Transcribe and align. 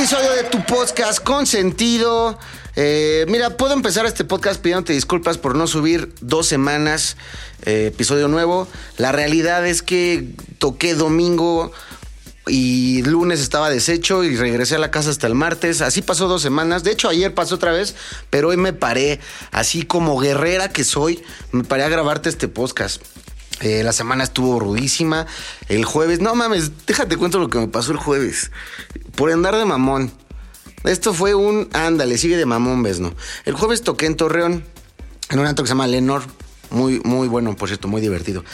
Episodio 0.00 0.32
de 0.32 0.44
tu 0.44 0.64
podcast 0.64 1.22
con 1.22 1.46
sentido. 1.46 2.38
Eh, 2.74 3.26
mira, 3.28 3.58
puedo 3.58 3.74
empezar 3.74 4.06
este 4.06 4.24
podcast 4.24 4.58
pidiéndote 4.58 4.94
disculpas 4.94 5.36
por 5.36 5.54
no 5.54 5.66
subir 5.66 6.14
dos 6.22 6.46
semanas 6.46 7.18
eh, 7.66 7.88
episodio 7.88 8.26
nuevo. 8.26 8.66
La 8.96 9.12
realidad 9.12 9.66
es 9.66 9.82
que 9.82 10.26
toqué 10.56 10.94
domingo 10.94 11.70
y 12.46 13.02
lunes 13.02 13.40
estaba 13.40 13.68
deshecho 13.68 14.24
y 14.24 14.38
regresé 14.38 14.76
a 14.76 14.78
la 14.78 14.90
casa 14.90 15.10
hasta 15.10 15.26
el 15.26 15.34
martes. 15.34 15.82
Así 15.82 16.00
pasó 16.00 16.28
dos 16.28 16.40
semanas. 16.40 16.82
De 16.82 16.92
hecho, 16.92 17.10
ayer 17.10 17.34
pasó 17.34 17.56
otra 17.56 17.72
vez, 17.72 17.94
pero 18.30 18.48
hoy 18.48 18.56
me 18.56 18.72
paré, 18.72 19.20
así 19.50 19.82
como 19.82 20.18
guerrera 20.18 20.70
que 20.70 20.82
soy, 20.82 21.22
me 21.52 21.62
paré 21.62 21.84
a 21.84 21.90
grabarte 21.90 22.30
este 22.30 22.48
podcast. 22.48 23.02
Eh, 23.60 23.82
la 23.82 23.92
semana 23.92 24.24
estuvo 24.24 24.58
rudísima. 24.58 25.26
El 25.68 25.84
jueves, 25.84 26.20
no 26.20 26.34
mames, 26.34 26.86
déjate 26.86 27.16
cuento 27.16 27.38
lo 27.38 27.48
que 27.48 27.58
me 27.58 27.68
pasó 27.68 27.92
el 27.92 27.98
jueves. 27.98 28.50
Por 29.14 29.30
andar 29.30 29.56
de 29.56 29.64
mamón. 29.64 30.10
Esto 30.84 31.12
fue 31.12 31.34
un 31.34 31.68
ándale, 31.74 32.16
sigue 32.16 32.38
de 32.38 32.46
mamón, 32.46 32.82
ves, 32.82 33.00
¿no? 33.00 33.14
El 33.44 33.54
jueves 33.54 33.82
toqué 33.82 34.06
en 34.06 34.16
Torreón, 34.16 34.64
en 35.28 35.38
un 35.38 35.46
antro 35.46 35.62
que 35.62 35.68
se 35.68 35.72
llama 35.72 35.86
Lenor. 35.86 36.22
Muy, 36.70 37.00
muy 37.04 37.28
bueno, 37.28 37.54
por 37.56 37.68
cierto, 37.68 37.88
muy 37.88 38.00
divertido. 38.00 38.44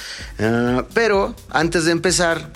Ah, 0.40 0.84
pero 0.92 1.36
antes 1.50 1.84
de 1.84 1.92
empezar, 1.92 2.50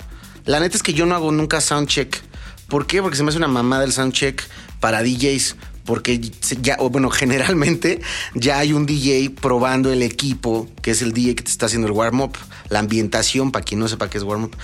la 0.45 0.59
neta 0.59 0.75
es 0.75 0.83
que 0.83 0.93
yo 0.93 1.05
no 1.05 1.15
hago 1.15 1.31
nunca 1.31 1.61
soundcheck. 1.61 2.21
¿Por 2.67 2.85
qué? 2.85 3.01
Porque 3.01 3.15
se 3.15 3.23
me 3.23 3.29
hace 3.29 3.37
una 3.37 3.47
mamada 3.47 3.83
el 3.83 3.93
soundcheck 3.93 4.43
para 4.79 5.03
DJs. 5.03 5.55
Porque 5.91 6.21
ya, 6.61 6.77
bueno, 6.77 7.09
generalmente 7.21 7.99
ya 8.33 8.59
hay 8.59 8.71
un 8.71 8.85
DJ 8.85 9.29
probando 9.31 9.91
el 9.91 10.03
equipo, 10.03 10.69
que 10.81 10.91
es 10.91 11.01
el 11.01 11.11
DJ 11.11 11.35
que 11.35 11.43
te 11.43 11.51
está 11.51 11.65
haciendo 11.65 11.87
el 11.87 11.91
warm-up, 11.91 12.37
la 12.69 12.79
ambientación, 12.79 13.51
para 13.51 13.65
quien 13.65 13.81
no 13.81 13.89
sepa 13.89 14.09
qué 14.09 14.17
es 14.17 14.23
warm-up. 14.23 14.55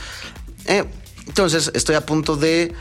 Eh, 0.67 0.86
entonces, 1.25 1.70
estoy 1.73 1.95
a 1.95 2.05
punto 2.05 2.38
de 2.38 2.73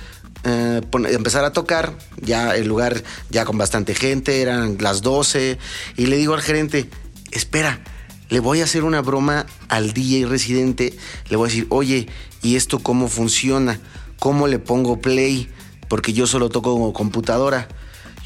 eh, 0.45 0.81
empezar 1.11 1.45
a 1.45 1.53
tocar, 1.53 1.99
ya 2.21 2.55
el 2.55 2.69
lugar 2.69 3.03
ya 3.31 3.45
con 3.45 3.59
bastante 3.59 3.97
gente, 3.97 4.43
eran 4.43 4.77
las 4.79 5.03
12, 5.03 5.59
y 5.97 6.07
le 6.07 6.17
digo 6.17 6.35
al 6.35 6.41
gerente, 6.41 6.89
espera, 7.33 7.81
le 8.29 8.39
voy 8.39 8.61
a 8.61 8.65
hacer 8.65 8.85
una 8.85 9.03
broma 9.03 9.47
al 9.69 9.93
DJ 9.93 10.25
residente, 10.27 10.97
le 11.31 11.37
voy 11.37 11.49
a 11.49 11.51
decir, 11.51 11.67
oye, 11.71 12.07
¿y 12.43 12.55
esto 12.55 12.79
cómo 12.79 13.09
funciona? 13.09 13.81
¿Cómo 14.21 14.47
le 14.47 14.61
pongo 14.61 15.01
play? 15.01 15.51
Porque 15.89 16.13
yo 16.13 16.29
solo 16.29 16.49
toco 16.49 16.93
computadora. 16.93 17.67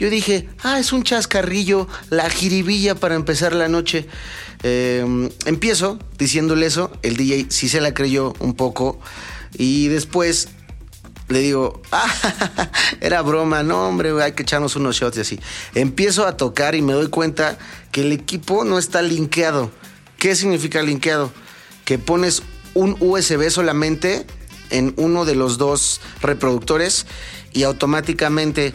Yo 0.01 0.09
dije, 0.09 0.49
ah, 0.63 0.81
es 0.81 0.95
un 0.95 1.03
chascarrillo, 1.03 1.87
la 2.09 2.31
jiribilla 2.31 2.95
para 2.95 3.17
empezar 3.17 3.55
la 3.55 3.69
noche. 3.69 4.07
Eh, 4.63 5.29
empiezo 5.45 5.99
diciéndole 6.17 6.65
eso, 6.65 6.91
el 7.03 7.19
DJ 7.19 7.47
sí 7.51 7.69
se 7.69 7.83
la 7.83 7.93
creyó 7.93 8.33
un 8.39 8.55
poco 8.55 8.99
y 9.59 9.89
después 9.89 10.49
le 11.29 11.41
digo, 11.41 11.83
ah, 11.93 12.11
era 13.03 13.21
broma, 13.21 13.63
no 13.63 13.89
hombre, 13.89 14.11
hay 14.23 14.33
que 14.33 14.43
echarnos 14.43 14.75
unos 14.75 14.97
shots 14.97 15.19
y 15.19 15.21
así. 15.21 15.41
Empiezo 15.75 16.27
a 16.27 16.39
tocar 16.39 16.75
y 16.75 16.81
me 16.81 16.95
doy 16.95 17.09
cuenta 17.09 17.59
que 17.93 18.01
el 18.01 18.13
equipo 18.13 18.65
no 18.65 18.79
está 18.79 19.03
linkeado. 19.03 19.71
¿Qué 20.17 20.35
significa 20.35 20.83
linkeado? 20.83 21.31
Que 21.85 21.99
pones 21.99 22.43
un 22.73 22.97
USB 23.01 23.51
solamente 23.51 24.25
en 24.71 24.95
uno 24.97 25.27
de 25.27 25.35
los 25.35 25.59
dos 25.59 26.01
reproductores 26.23 27.07
y 27.53 27.65
automáticamente 27.65 28.73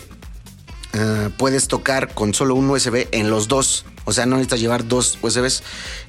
eh, 0.96 1.30
puedes 1.38 1.68
tocar 1.68 2.14
con 2.14 2.34
solo 2.34 2.56
un 2.56 2.70
USB 2.70 3.08
en 3.12 3.30
los 3.30 3.50
dos. 3.50 3.86
O 4.06 4.14
sea, 4.14 4.26
no 4.26 4.38
necesitas 4.38 4.62
llevar 4.62 4.88
dos 4.88 5.18
USBs. 5.22 5.62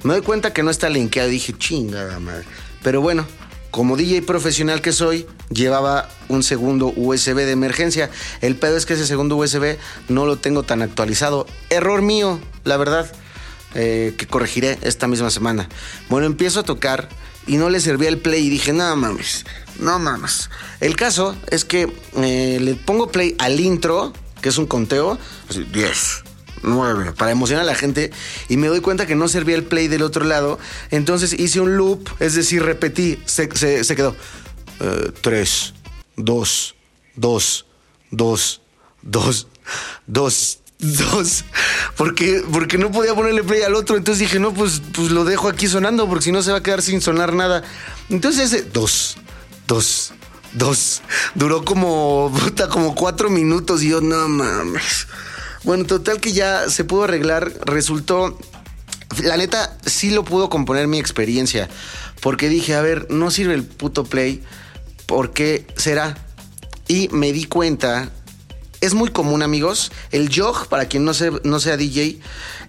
Me 0.03 0.13
doy 0.13 0.21
cuenta 0.21 0.53
que 0.53 0.63
no 0.63 0.71
está 0.71 0.89
linkeado. 0.89 1.29
Dije, 1.29 1.53
chingada 1.57 2.19
madre. 2.19 2.45
Pero 2.83 3.01
bueno, 3.01 3.25
como 3.71 3.97
DJ 3.97 4.21
profesional 4.21 4.81
que 4.81 4.93
soy, 4.93 5.27
llevaba 5.49 6.07
un 6.29 6.41
segundo 6.43 6.93
USB 6.95 7.35
de 7.35 7.51
emergencia. 7.51 8.09
El 8.41 8.55
pedo 8.55 8.77
es 8.77 8.85
que 8.85 8.93
ese 8.93 9.05
segundo 9.05 9.35
USB 9.35 9.77
no 10.07 10.25
lo 10.25 10.37
tengo 10.37 10.63
tan 10.63 10.81
actualizado. 10.81 11.45
Error 11.69 12.01
mío, 12.01 12.39
la 12.63 12.77
verdad. 12.77 13.11
eh, 13.75 14.15
que 14.17 14.25
corregiré 14.25 14.79
esta 14.81 15.07
misma 15.07 15.29
semana. 15.29 15.67
Bueno, 16.09 16.25
empiezo 16.25 16.61
a 16.61 16.63
tocar 16.63 17.09
y 17.45 17.57
no 17.57 17.69
le 17.69 17.79
servía 17.79 18.09
el 18.09 18.17
play 18.17 18.47
y 18.47 18.49
dije, 18.49 18.73
no 18.73 18.95
mames, 18.95 19.45
no 19.79 19.99
mames. 19.99 20.49
El 20.79 20.95
caso 20.95 21.35
es 21.51 21.63
que 21.65 21.91
eh, 22.15 22.57
le 22.61 22.75
pongo 22.75 23.11
play 23.11 23.35
al 23.39 23.59
intro, 23.59 24.13
que 24.41 24.49
es 24.49 24.57
un 24.57 24.65
conteo, 24.67 25.17
así, 25.49 25.63
10, 25.63 26.23
9, 26.63 27.13
para 27.17 27.31
emocionar 27.31 27.63
a 27.63 27.67
la 27.67 27.75
gente, 27.75 28.11
y 28.49 28.57
me 28.57 28.67
doy 28.67 28.81
cuenta 28.81 29.05
que 29.05 29.15
no 29.15 29.27
servía 29.27 29.55
el 29.55 29.63
play 29.63 29.87
del 29.87 30.01
otro 30.03 30.25
lado, 30.25 30.59
entonces 30.91 31.33
hice 31.33 31.59
un 31.61 31.77
loop, 31.77 32.09
es 32.19 32.33
decir, 32.35 32.63
repetí, 32.63 33.19
se, 33.25 33.49
se- 33.55 33.83
se 33.83 33.95
quedó 33.95 34.15
3, 35.21 35.73
2, 36.17 36.75
2, 37.15 37.65
2, 38.11 38.61
2, 39.01 39.47
2. 40.07 40.59
Dos, 40.79 41.43
porque, 41.95 42.43
porque 42.53 42.77
no 42.77 42.91
podía 42.91 43.15
ponerle 43.15 43.43
play 43.43 43.63
al 43.63 43.73
otro, 43.73 43.97
entonces 43.97 44.19
dije, 44.19 44.39
no, 44.39 44.53
pues, 44.53 44.79
pues 44.93 45.09
lo 45.09 45.25
dejo 45.25 45.47
aquí 45.49 45.65
sonando, 45.67 46.07
porque 46.07 46.25
si 46.25 46.31
no 46.31 46.43
se 46.43 46.51
va 46.51 46.59
a 46.59 46.61
quedar 46.61 46.83
sin 46.83 47.01
sonar 47.01 47.33
nada. 47.33 47.63
Entonces 48.11 48.53
ese, 48.53 48.61
dos, 48.61 49.17
dos, 49.65 50.13
dos, 50.57 51.01
duró 51.35 51.63
como, 51.65 52.31
puta, 52.43 52.67
como 52.69 52.95
cuatro 52.95 53.29
minutos 53.29 53.83
y 53.83 53.89
yo, 53.89 54.01
no 54.01 54.27
mames. 54.27 55.07
Bueno, 55.63 55.85
total 55.85 56.19
que 56.19 56.33
ya 56.33 56.69
se 56.69 56.83
pudo 56.83 57.03
arreglar, 57.05 57.51
resultó, 57.65 58.37
la 59.23 59.37
neta, 59.37 59.77
sí 59.85 60.11
lo 60.11 60.23
pudo 60.23 60.49
componer 60.49 60.87
mi 60.87 60.99
experiencia, 60.99 61.69
porque 62.21 62.49
dije, 62.49 62.75
a 62.75 62.81
ver, 62.81 63.07
no 63.09 63.31
sirve 63.31 63.53
el 63.53 63.63
puto 63.63 64.03
play, 64.03 64.43
¿por 65.05 65.31
qué 65.33 65.65
será? 65.75 66.17
Y 66.87 67.09
me 67.09 67.33
di 67.33 67.45
cuenta 67.45 68.11
es 68.79 68.93
muy 68.93 69.09
común, 69.09 69.41
amigos. 69.41 69.91
El 70.11 70.29
jog, 70.33 70.67
para 70.67 70.85
quien 70.85 71.03
no, 71.03 71.15
se- 71.15 71.31
no 71.43 71.59
sea 71.59 71.77
DJ, 71.77 72.19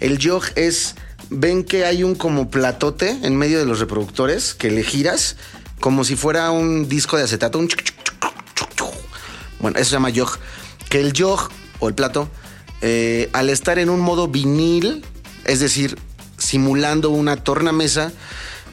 el 0.00 0.18
jog 0.26 0.42
es. 0.56 0.94
Ven 1.30 1.62
que 1.62 1.84
hay 1.84 2.02
un 2.02 2.14
como 2.14 2.48
platote 2.48 3.10
en 3.22 3.36
medio 3.36 3.58
de 3.58 3.66
los 3.66 3.78
reproductores 3.80 4.54
que 4.54 4.70
le 4.70 4.82
giras 4.82 5.36
como 5.80 6.04
si 6.04 6.16
fuera 6.16 6.50
un 6.50 6.88
disco 6.88 7.16
de 7.16 7.24
acetato. 7.24 7.58
Un. 7.58 7.68
Bueno, 9.60 9.78
eso 9.78 9.90
se 9.90 9.96
llama 9.96 10.10
jog. 10.14 10.38
Que 10.88 11.00
el 11.00 11.12
jog 11.16 11.48
o 11.80 11.88
el 11.88 11.94
plato, 11.94 12.28
eh, 12.80 13.28
al 13.32 13.50
estar 13.50 13.78
en 13.78 13.90
un 13.90 14.00
modo 14.00 14.28
vinil, 14.28 15.04
es 15.44 15.60
decir, 15.60 15.98
simulando 16.36 17.10
una 17.10 17.36
tornamesa, 17.36 18.12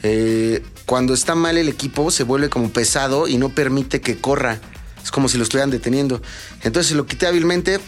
eh, 0.02 0.62
cuando 0.86 1.14
está 1.14 1.34
mal 1.34 1.58
el 1.58 1.68
equipo 1.68 2.10
se 2.10 2.22
vuelve 2.22 2.48
como 2.48 2.70
pesado 2.70 3.26
y 3.26 3.38
no 3.38 3.48
permite 3.50 4.00
que 4.00 4.18
corra. 4.18 4.60
Es 5.02 5.10
como 5.10 5.28
si 5.28 5.36
lo 5.36 5.44
estuvieran 5.44 5.70
deteniendo. 5.70 6.22
Entonces 6.62 6.96
lo 6.96 7.06
quité 7.06 7.26
hábilmente 7.26 7.80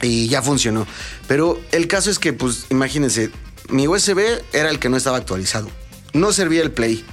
y 0.00 0.28
ya 0.28 0.42
funcionó. 0.42 0.86
Pero 1.28 1.60
el 1.70 1.88
caso 1.88 2.10
es 2.10 2.18
que, 2.18 2.32
pues, 2.32 2.66
imagínense, 2.70 3.30
mi 3.68 3.88
USB 3.88 4.42
era 4.52 4.70
el 4.70 4.78
que 4.78 4.88
no 4.88 4.96
estaba 4.96 5.16
actualizado. 5.16 5.70
No 6.12 6.32
servía 6.32 6.62
el 6.62 6.72
play. 6.72 7.04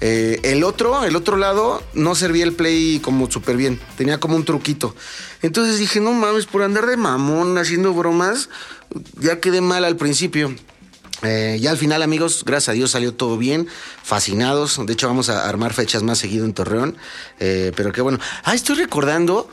Eh, 0.00 0.40
el 0.44 0.62
otro, 0.62 1.04
el 1.04 1.16
otro 1.16 1.36
lado, 1.36 1.82
no 1.94 2.14
servía 2.14 2.44
el 2.44 2.52
play 2.52 3.00
como 3.00 3.30
súper 3.30 3.56
bien. 3.56 3.80
Tenía 3.96 4.20
como 4.20 4.36
un 4.36 4.44
truquito. 4.44 4.94
Entonces 5.42 5.78
dije, 5.78 6.00
no 6.00 6.12
mames, 6.12 6.46
por 6.46 6.62
andar 6.62 6.86
de 6.86 6.96
mamón 6.96 7.58
haciendo 7.58 7.92
bromas, 7.92 8.48
ya 9.18 9.40
quedé 9.40 9.60
mal 9.60 9.84
al 9.84 9.96
principio. 9.96 10.54
Eh, 11.22 11.58
ya 11.60 11.72
al 11.72 11.78
final, 11.78 12.02
amigos, 12.02 12.44
gracias 12.44 12.68
a 12.68 12.72
Dios 12.72 12.92
salió 12.92 13.12
todo 13.14 13.38
bien, 13.38 13.66
fascinados. 14.02 14.80
De 14.86 14.92
hecho, 14.92 15.08
vamos 15.08 15.28
a 15.28 15.48
armar 15.48 15.72
fechas 15.72 16.02
más 16.02 16.18
seguido 16.18 16.44
en 16.44 16.54
Torreón. 16.54 16.96
Eh, 17.40 17.72
pero 17.74 17.92
qué 17.92 18.00
bueno. 18.00 18.18
Ah, 18.44 18.54
estoy 18.54 18.76
recordando. 18.76 19.48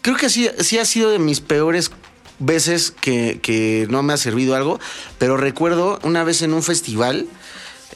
Creo 0.00 0.16
que 0.16 0.30
sí, 0.30 0.48
sí 0.60 0.78
ha 0.78 0.86
sido 0.86 1.10
de 1.10 1.18
mis 1.18 1.40
peores 1.40 1.90
veces 2.38 2.90
que, 2.90 3.40
que 3.42 3.86
no 3.90 4.02
me 4.02 4.14
ha 4.14 4.16
servido 4.16 4.54
algo. 4.54 4.80
Pero 5.18 5.36
recuerdo 5.36 5.98
una 6.02 6.24
vez 6.24 6.40
en 6.40 6.54
un 6.54 6.62
festival. 6.62 7.26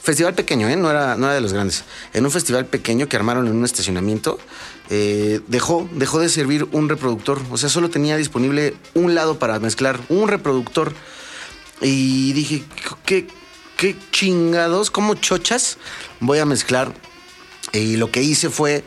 Festival 0.04 0.34
pequeño, 0.34 0.68
¿eh? 0.68 0.76
No 0.76 0.90
era, 0.90 1.16
no 1.16 1.24
era 1.24 1.34
de 1.34 1.40
los 1.40 1.54
grandes. 1.54 1.82
En 2.12 2.26
un 2.26 2.30
festival 2.30 2.66
pequeño 2.66 3.08
que 3.08 3.16
armaron 3.16 3.46
en 3.46 3.56
un 3.56 3.64
estacionamiento, 3.64 4.38
eh, 4.90 5.40
dejó, 5.48 5.88
dejó 5.92 6.18
de 6.18 6.28
servir 6.28 6.68
un 6.72 6.90
reproductor. 6.90 7.40
O 7.50 7.56
sea, 7.56 7.70
solo 7.70 7.88
tenía 7.88 8.18
disponible 8.18 8.74
un 8.92 9.14
lado 9.14 9.38
para 9.38 9.58
mezclar, 9.60 9.98
un 10.10 10.28
reproductor. 10.28 10.92
Y 11.80 12.34
dije, 12.34 12.64
¿qué, 13.06 13.28
qué 13.78 13.96
chingados? 14.10 14.90
¿Cómo 14.90 15.14
chochas? 15.14 15.78
Voy 16.20 16.38
a 16.38 16.44
mezclar. 16.44 16.92
Y 17.72 17.96
lo 17.96 18.10
que 18.10 18.22
hice 18.22 18.50
fue, 18.50 18.84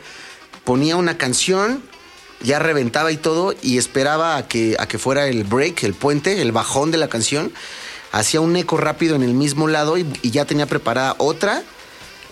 ponía 0.62 0.94
una 0.94 1.18
canción, 1.18 1.82
ya 2.44 2.60
reventaba 2.60 3.10
y 3.10 3.16
todo, 3.16 3.56
y 3.60 3.78
esperaba 3.78 4.36
a 4.36 4.46
que, 4.46 4.76
a 4.78 4.86
que 4.86 4.98
fuera 4.98 5.26
el 5.26 5.42
break, 5.42 5.82
el 5.82 5.94
puente, 5.94 6.40
el 6.40 6.52
bajón 6.52 6.92
de 6.92 6.98
la 6.98 7.08
canción. 7.08 7.52
Hacía 8.12 8.40
un 8.40 8.56
eco 8.56 8.76
rápido 8.76 9.16
en 9.16 9.22
el 9.22 9.34
mismo 9.34 9.68
lado 9.68 9.98
y, 9.98 10.06
ya 10.22 10.44
tenía 10.44 10.66
preparada 10.66 11.14
otra, 11.18 11.62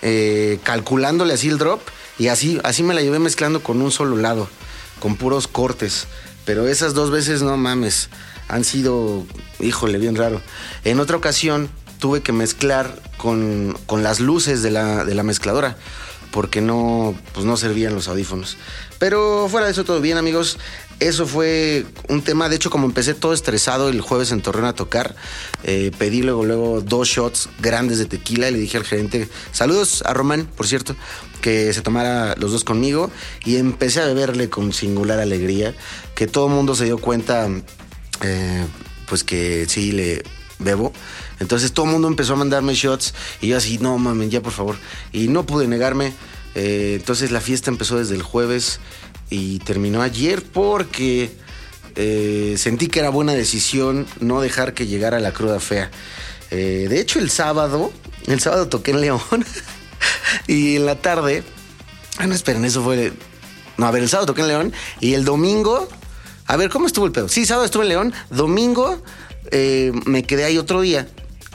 eh, 0.02 0.58
calculándole 0.62 1.34
así 1.34 1.48
el 1.48 1.58
drop. 1.58 1.80
Y 2.18 2.28
así, 2.28 2.58
así 2.64 2.82
me 2.82 2.94
la 2.94 3.02
llevé 3.02 3.18
mezclando 3.18 3.62
con 3.62 3.82
un 3.82 3.90
solo 3.90 4.16
lado, 4.16 4.48
con 5.00 5.16
puros 5.16 5.48
cortes. 5.48 6.06
Pero 6.46 6.66
esas 6.66 6.94
dos 6.94 7.10
veces, 7.10 7.42
no 7.42 7.56
mames, 7.56 8.08
han 8.48 8.64
sido, 8.64 9.26
híjole, 9.60 9.98
bien 9.98 10.16
raro. 10.16 10.40
En 10.84 11.00
otra 11.00 11.16
ocasión 11.16 11.68
tuve 11.98 12.22
que 12.22 12.32
mezclar 12.32 13.02
con, 13.18 13.76
con 13.86 14.02
las 14.02 14.20
luces 14.20 14.62
de 14.62 14.70
la, 14.70 15.04
de 15.04 15.14
la 15.14 15.22
mezcladora 15.22 15.76
porque 16.36 16.60
no, 16.60 17.14
pues 17.32 17.46
no 17.46 17.56
servían 17.56 17.94
los 17.94 18.08
audífonos. 18.08 18.58
Pero 18.98 19.48
fuera 19.50 19.64
de 19.64 19.72
eso 19.72 19.84
todo 19.84 20.02
bien 20.02 20.18
amigos. 20.18 20.58
Eso 20.98 21.26
fue 21.26 21.84
un 22.08 22.22
tema, 22.22 22.48
de 22.48 22.56
hecho 22.56 22.70
como 22.70 22.86
empecé 22.86 23.12
todo 23.12 23.34
estresado 23.34 23.90
el 23.90 24.00
jueves 24.00 24.32
en 24.32 24.40
Torreón 24.40 24.64
a 24.64 24.74
tocar, 24.74 25.14
eh, 25.62 25.90
pedí 25.98 26.22
luego, 26.22 26.46
luego 26.46 26.80
dos 26.80 27.08
shots 27.08 27.50
grandes 27.60 27.98
de 27.98 28.06
tequila 28.06 28.48
y 28.48 28.52
le 28.52 28.58
dije 28.58 28.78
al 28.78 28.84
gerente, 28.84 29.28
saludos 29.52 30.02
a 30.06 30.14
Román, 30.14 30.48
por 30.56 30.66
cierto, 30.66 30.96
que 31.42 31.74
se 31.74 31.82
tomara 31.82 32.34
los 32.36 32.50
dos 32.50 32.64
conmigo 32.64 33.10
y 33.44 33.56
empecé 33.56 34.00
a 34.00 34.06
beberle 34.06 34.48
con 34.48 34.72
singular 34.72 35.18
alegría, 35.18 35.74
que 36.14 36.26
todo 36.26 36.46
el 36.46 36.54
mundo 36.54 36.74
se 36.74 36.86
dio 36.86 36.96
cuenta, 36.96 37.46
eh, 38.22 38.66
pues 39.06 39.22
que 39.22 39.66
sí 39.68 39.92
le 39.92 40.22
bebo. 40.58 40.94
Entonces 41.40 41.72
todo 41.72 41.86
el 41.86 41.92
mundo 41.92 42.08
empezó 42.08 42.32
a 42.32 42.36
mandarme 42.36 42.74
shots 42.74 43.12
y 43.42 43.48
yo 43.48 43.58
así, 43.58 43.76
no 43.78 43.98
mames, 43.98 44.30
ya 44.30 44.40
por 44.40 44.52
favor. 44.52 44.76
Y 45.12 45.28
no 45.28 45.44
pude 45.44 45.68
negarme. 45.68 46.14
Eh, 46.54 46.94
entonces 46.96 47.32
la 47.32 47.42
fiesta 47.42 47.70
empezó 47.70 47.98
desde 47.98 48.14
el 48.14 48.22
jueves 48.22 48.80
y 49.30 49.58
terminó 49.60 50.02
ayer 50.02 50.42
porque 50.42 51.30
eh, 51.96 52.54
sentí 52.58 52.88
que 52.88 53.00
era 53.00 53.08
buena 53.08 53.32
decisión 53.32 54.06
no 54.20 54.40
dejar 54.40 54.74
que 54.74 54.86
llegara 54.86 55.18
la 55.18 55.32
cruda 55.32 55.60
fea. 55.60 55.90
Eh, 56.50 56.86
de 56.88 57.00
hecho, 57.00 57.18
el 57.18 57.30
sábado, 57.30 57.92
el 58.26 58.40
sábado 58.40 58.68
toqué 58.68 58.92
en 58.92 59.00
León 59.00 59.20
y 60.46 60.76
en 60.76 60.86
la 60.86 60.96
tarde, 60.96 61.42
ah, 62.18 62.26
no 62.26 62.34
esperen, 62.34 62.64
eso 62.64 62.82
fue, 62.84 63.12
no, 63.78 63.86
a 63.86 63.90
ver, 63.90 64.02
el 64.02 64.08
sábado 64.08 64.26
toqué 64.26 64.42
en 64.42 64.48
León 64.48 64.72
y 65.00 65.14
el 65.14 65.24
domingo, 65.24 65.88
a 66.46 66.56
ver, 66.56 66.70
¿cómo 66.70 66.86
estuvo 66.86 67.06
el 67.06 67.12
pedo? 67.12 67.28
Sí, 67.28 67.46
sábado 67.46 67.64
estuve 67.64 67.84
en 67.84 67.88
León, 67.88 68.14
domingo 68.30 69.02
eh, 69.50 69.92
me 70.04 70.24
quedé 70.24 70.44
ahí 70.44 70.58
otro 70.58 70.80
día 70.80 71.08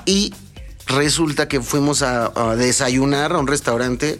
y 0.05 0.33
resulta 0.87 1.47
que 1.47 1.61
fuimos 1.61 2.01
a, 2.01 2.31
a 2.35 2.55
desayunar 2.55 3.33
a 3.33 3.37
un 3.37 3.47
restaurante, 3.47 4.19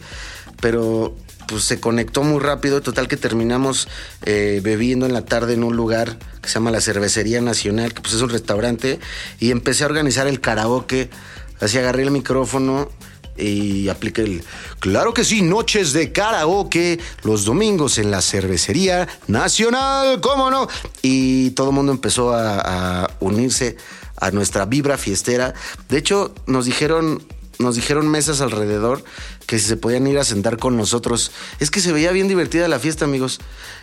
pero 0.61 1.15
pues 1.51 1.65
se 1.65 1.81
conectó 1.81 2.23
muy 2.23 2.39
rápido, 2.39 2.81
total 2.81 3.09
que 3.09 3.17
terminamos 3.17 3.89
eh, 4.23 4.61
bebiendo 4.63 5.05
en 5.05 5.11
la 5.11 5.25
tarde 5.25 5.53
en 5.53 5.65
un 5.65 5.75
lugar 5.75 6.17
que 6.41 6.47
se 6.47 6.53
llama 6.55 6.71
la 6.71 6.79
Cervecería 6.79 7.41
Nacional, 7.41 7.93
que 7.93 8.01
pues 8.01 8.13
es 8.13 8.21
un 8.21 8.29
restaurante, 8.29 9.01
y 9.37 9.51
empecé 9.51 9.83
a 9.83 9.87
organizar 9.87 10.27
el 10.27 10.39
karaoke, 10.39 11.09
así 11.59 11.77
agarré 11.77 12.03
el 12.03 12.11
micrófono 12.11 12.89
y 13.35 13.89
apliqué 13.89 14.21
el... 14.21 14.43
Claro 14.79 15.13
que 15.13 15.25
sí, 15.25 15.41
noches 15.41 15.91
de 15.91 16.13
karaoke, 16.13 16.99
los 17.23 17.43
domingos 17.43 17.97
en 17.97 18.11
la 18.11 18.21
Cervecería 18.21 19.09
Nacional, 19.27 20.21
¿cómo 20.21 20.49
no? 20.49 20.69
Y 21.01 21.49
todo 21.51 21.71
el 21.71 21.75
mundo 21.75 21.91
empezó 21.91 22.33
a, 22.33 23.03
a 23.03 23.09
unirse 23.19 23.75
a 24.15 24.31
nuestra 24.31 24.65
vibra 24.65 24.97
fiestera. 24.97 25.53
De 25.89 25.97
hecho, 25.97 26.33
nos 26.47 26.65
dijeron 26.65 27.21
nos 27.61 27.75
dijeron 27.75 28.07
mesas 28.07 28.41
alrededor 28.41 29.03
que 29.45 29.59
si 29.59 29.67
se 29.67 29.77
podían 29.77 30.07
ir 30.07 30.17
a 30.19 30.23
sentar 30.23 30.57
con 30.57 30.77
nosotros. 30.77 31.31
Es 31.59 31.71
que 31.71 31.79
se 31.79 31.91
veía 31.91 32.11
bien 32.11 32.27
divertida 32.27 32.67
la 32.67 32.79
fiesta, 32.79 33.05
amigos. 33.05 33.39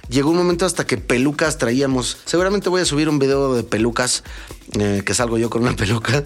Llegó 0.09 0.31
un 0.31 0.37
momento 0.37 0.67
hasta 0.67 0.87
que 0.87 0.97
pelucas 0.97 1.59
traíamos. 1.59 2.19
Seguramente 2.25 2.69
voy 2.69 2.81
a 2.81 2.85
subir 2.85 3.09
un 3.09 3.19
video 3.19 3.55
de 3.55 3.63
pelucas, 3.63 4.25
eh, 4.79 5.03
que 5.05 5.15
salgo 5.15 5.39
yo 5.39 5.51
con 5.51 5.63
una 5.63 5.73
peluca, 5.77 6.25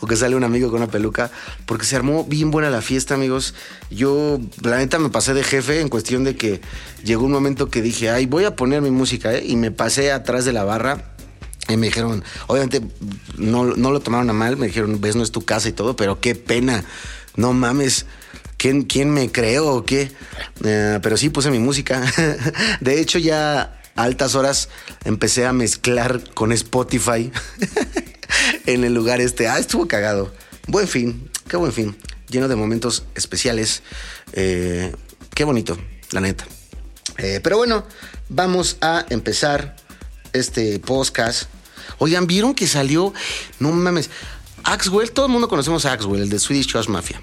o 0.00 0.06
que 0.06 0.16
sale 0.16 0.36
un 0.36 0.44
amigo 0.44 0.70
con 0.70 0.82
una 0.82 0.90
peluca, 0.90 1.30
porque 1.66 1.86
se 1.86 1.96
armó 1.96 2.24
bien 2.24 2.50
buena 2.50 2.70
la 2.70 2.82
fiesta, 2.82 3.14
amigos. 3.14 3.54
Yo, 3.90 4.38
la 4.62 4.78
neta, 4.78 4.98
me 4.98 5.10
pasé 5.10 5.34
de 5.34 5.44
jefe 5.44 5.80
en 5.80 5.88
cuestión 5.88 6.24
de 6.24 6.36
que 6.36 6.60
llegó 7.04 7.24
un 7.24 7.32
momento 7.32 7.70
que 7.70 7.82
dije, 7.82 8.10
ay, 8.10 8.26
voy 8.26 8.44
a 8.44 8.56
poner 8.56 8.82
mi 8.82 8.90
música, 8.90 9.34
¿eh? 9.34 9.44
y 9.46 9.56
me 9.56 9.70
pasé 9.70 10.12
atrás 10.12 10.44
de 10.44 10.52
la 10.52 10.64
barra 10.64 11.17
y 11.68 11.76
me 11.76 11.88
dijeron, 11.88 12.24
obviamente 12.46 12.80
no, 13.36 13.64
no, 13.64 13.90
lo 13.90 14.00
tomaron 14.00 14.30
a 14.30 14.32
mal, 14.32 14.56
me 14.56 14.66
dijeron, 14.68 15.00
ves, 15.00 15.16
no 15.16 15.22
es 15.22 15.30
tu 15.30 15.44
casa 15.44 15.68
y 15.68 15.72
todo, 15.72 15.96
pero 15.96 16.20
qué 16.20 16.34
pena, 16.34 16.84
no 17.36 17.52
mames. 17.52 18.06
¿Quién, 18.56 18.82
quién 18.82 19.10
me 19.10 19.30
creó 19.30 19.68
o 19.68 19.84
qué? 19.84 20.10
Uh, 20.60 21.00
pero 21.00 21.16
sí 21.16 21.28
puse 21.28 21.48
mi 21.52 21.60
música. 21.60 22.02
De 22.80 23.00
hecho, 23.00 23.20
ya 23.20 23.80
a 23.94 24.02
altas 24.02 24.34
horas 24.34 24.68
empecé 25.04 25.46
a 25.46 25.52
mezclar 25.52 26.22
con 26.34 26.50
Spotify 26.50 27.30
en 28.66 28.82
el 28.82 28.94
lugar 28.94 29.20
este. 29.20 29.46
Ah, 29.46 29.60
estuvo 29.60 29.86
cagado. 29.86 30.32
Buen 30.66 30.88
fin, 30.88 31.30
qué 31.48 31.56
buen 31.56 31.72
fin. 31.72 31.96
Lleno 32.28 32.48
de 32.48 32.56
momentos 32.56 33.04
especiales. 33.14 33.82
Eh, 34.32 34.92
qué 35.34 35.44
bonito, 35.44 35.78
la 36.10 36.20
neta. 36.20 36.44
Eh, 37.18 37.40
pero 37.42 37.58
bueno, 37.58 37.86
vamos 38.28 38.76
a 38.80 39.06
empezar 39.08 39.76
este 40.32 40.78
podcast 40.80 41.48
Oigan, 41.98 42.26
¿vieron 42.26 42.54
que 42.54 42.66
salió? 42.66 43.12
No 43.58 43.72
mames. 43.72 44.10
Axwell, 44.64 45.10
todo 45.10 45.26
el 45.26 45.32
mundo 45.32 45.48
conocemos 45.48 45.86
a 45.86 45.92
Axwell, 45.92 46.22
el 46.22 46.28
de 46.28 46.38
Swedish 46.38 46.72
House 46.72 46.88
Mafia. 46.88 47.20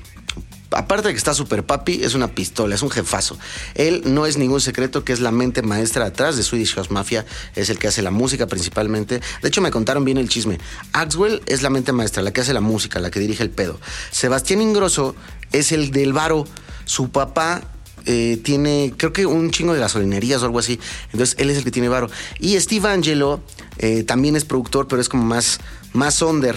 Aparte 0.72 1.08
de 1.08 1.14
que 1.14 1.18
está 1.18 1.34
super 1.34 1.66
papi, 1.66 2.04
es 2.04 2.16
una 2.16 2.28
pistola, 2.28 2.76
es 2.76 2.82
un 2.82 2.90
jefazo. 2.90 3.38
Él 3.76 4.02
no 4.06 4.26
es 4.26 4.38
ningún 4.38 4.60
secreto 4.60 5.06
que 5.06 5.14
es 5.14 5.22
la 5.22 5.32
mente 5.32 5.62
maestra 5.62 6.06
atrás 6.06 6.36
de 6.36 6.44
Swedish 6.44 6.74
House 6.76 6.92
Mafia, 6.92 7.26
es 7.56 7.70
el 7.70 7.78
que 7.78 7.88
hace 7.88 8.02
la 8.02 8.12
música 8.12 8.48
principalmente. 8.48 9.22
De 9.42 9.48
hecho, 9.48 9.62
me 9.62 9.72
contaron 9.72 10.04
bien 10.04 10.18
el 10.18 10.28
chisme. 10.28 10.58
Axwell 10.92 11.42
es 11.46 11.62
la 11.62 11.70
mente 11.70 11.94
maestra, 11.94 12.24
la 12.24 12.34
que 12.34 12.42
hace 12.42 12.54
la 12.54 12.62
música, 12.62 13.00
la 13.00 13.10
que 13.12 13.20
dirige 13.20 13.44
el 13.44 13.52
pedo. 13.52 13.80
Sebastián 14.12 14.62
Ingrosso 14.62 15.16
es 15.52 15.72
el 15.72 15.92
del 15.92 16.12
varo. 16.12 16.46
Su 16.84 17.10
papá 17.10 17.62
eh, 18.06 18.40
tiene, 18.44 18.94
creo 18.98 19.14
que 19.14 19.26
un 19.26 19.52
chingo 19.52 19.74
de 19.74 19.80
gasolinerías 19.80 20.42
o 20.42 20.46
algo 20.46 20.60
así. 20.60 20.80
Entonces 21.12 21.36
él 21.40 21.50
es 21.50 21.58
el 21.58 21.64
que 21.64 21.72
tiene 21.72 21.90
varo. 21.90 22.10
Y 22.40 22.60
Steve 22.60 22.90
Angelo 22.90 23.42
eh, 23.78 24.04
también 24.04 24.36
es 24.36 24.46
productor, 24.46 24.88
pero 24.88 25.02
es 25.02 25.10
como 25.10 25.24
más, 25.24 25.60
más 25.94 26.22
under. 26.22 26.56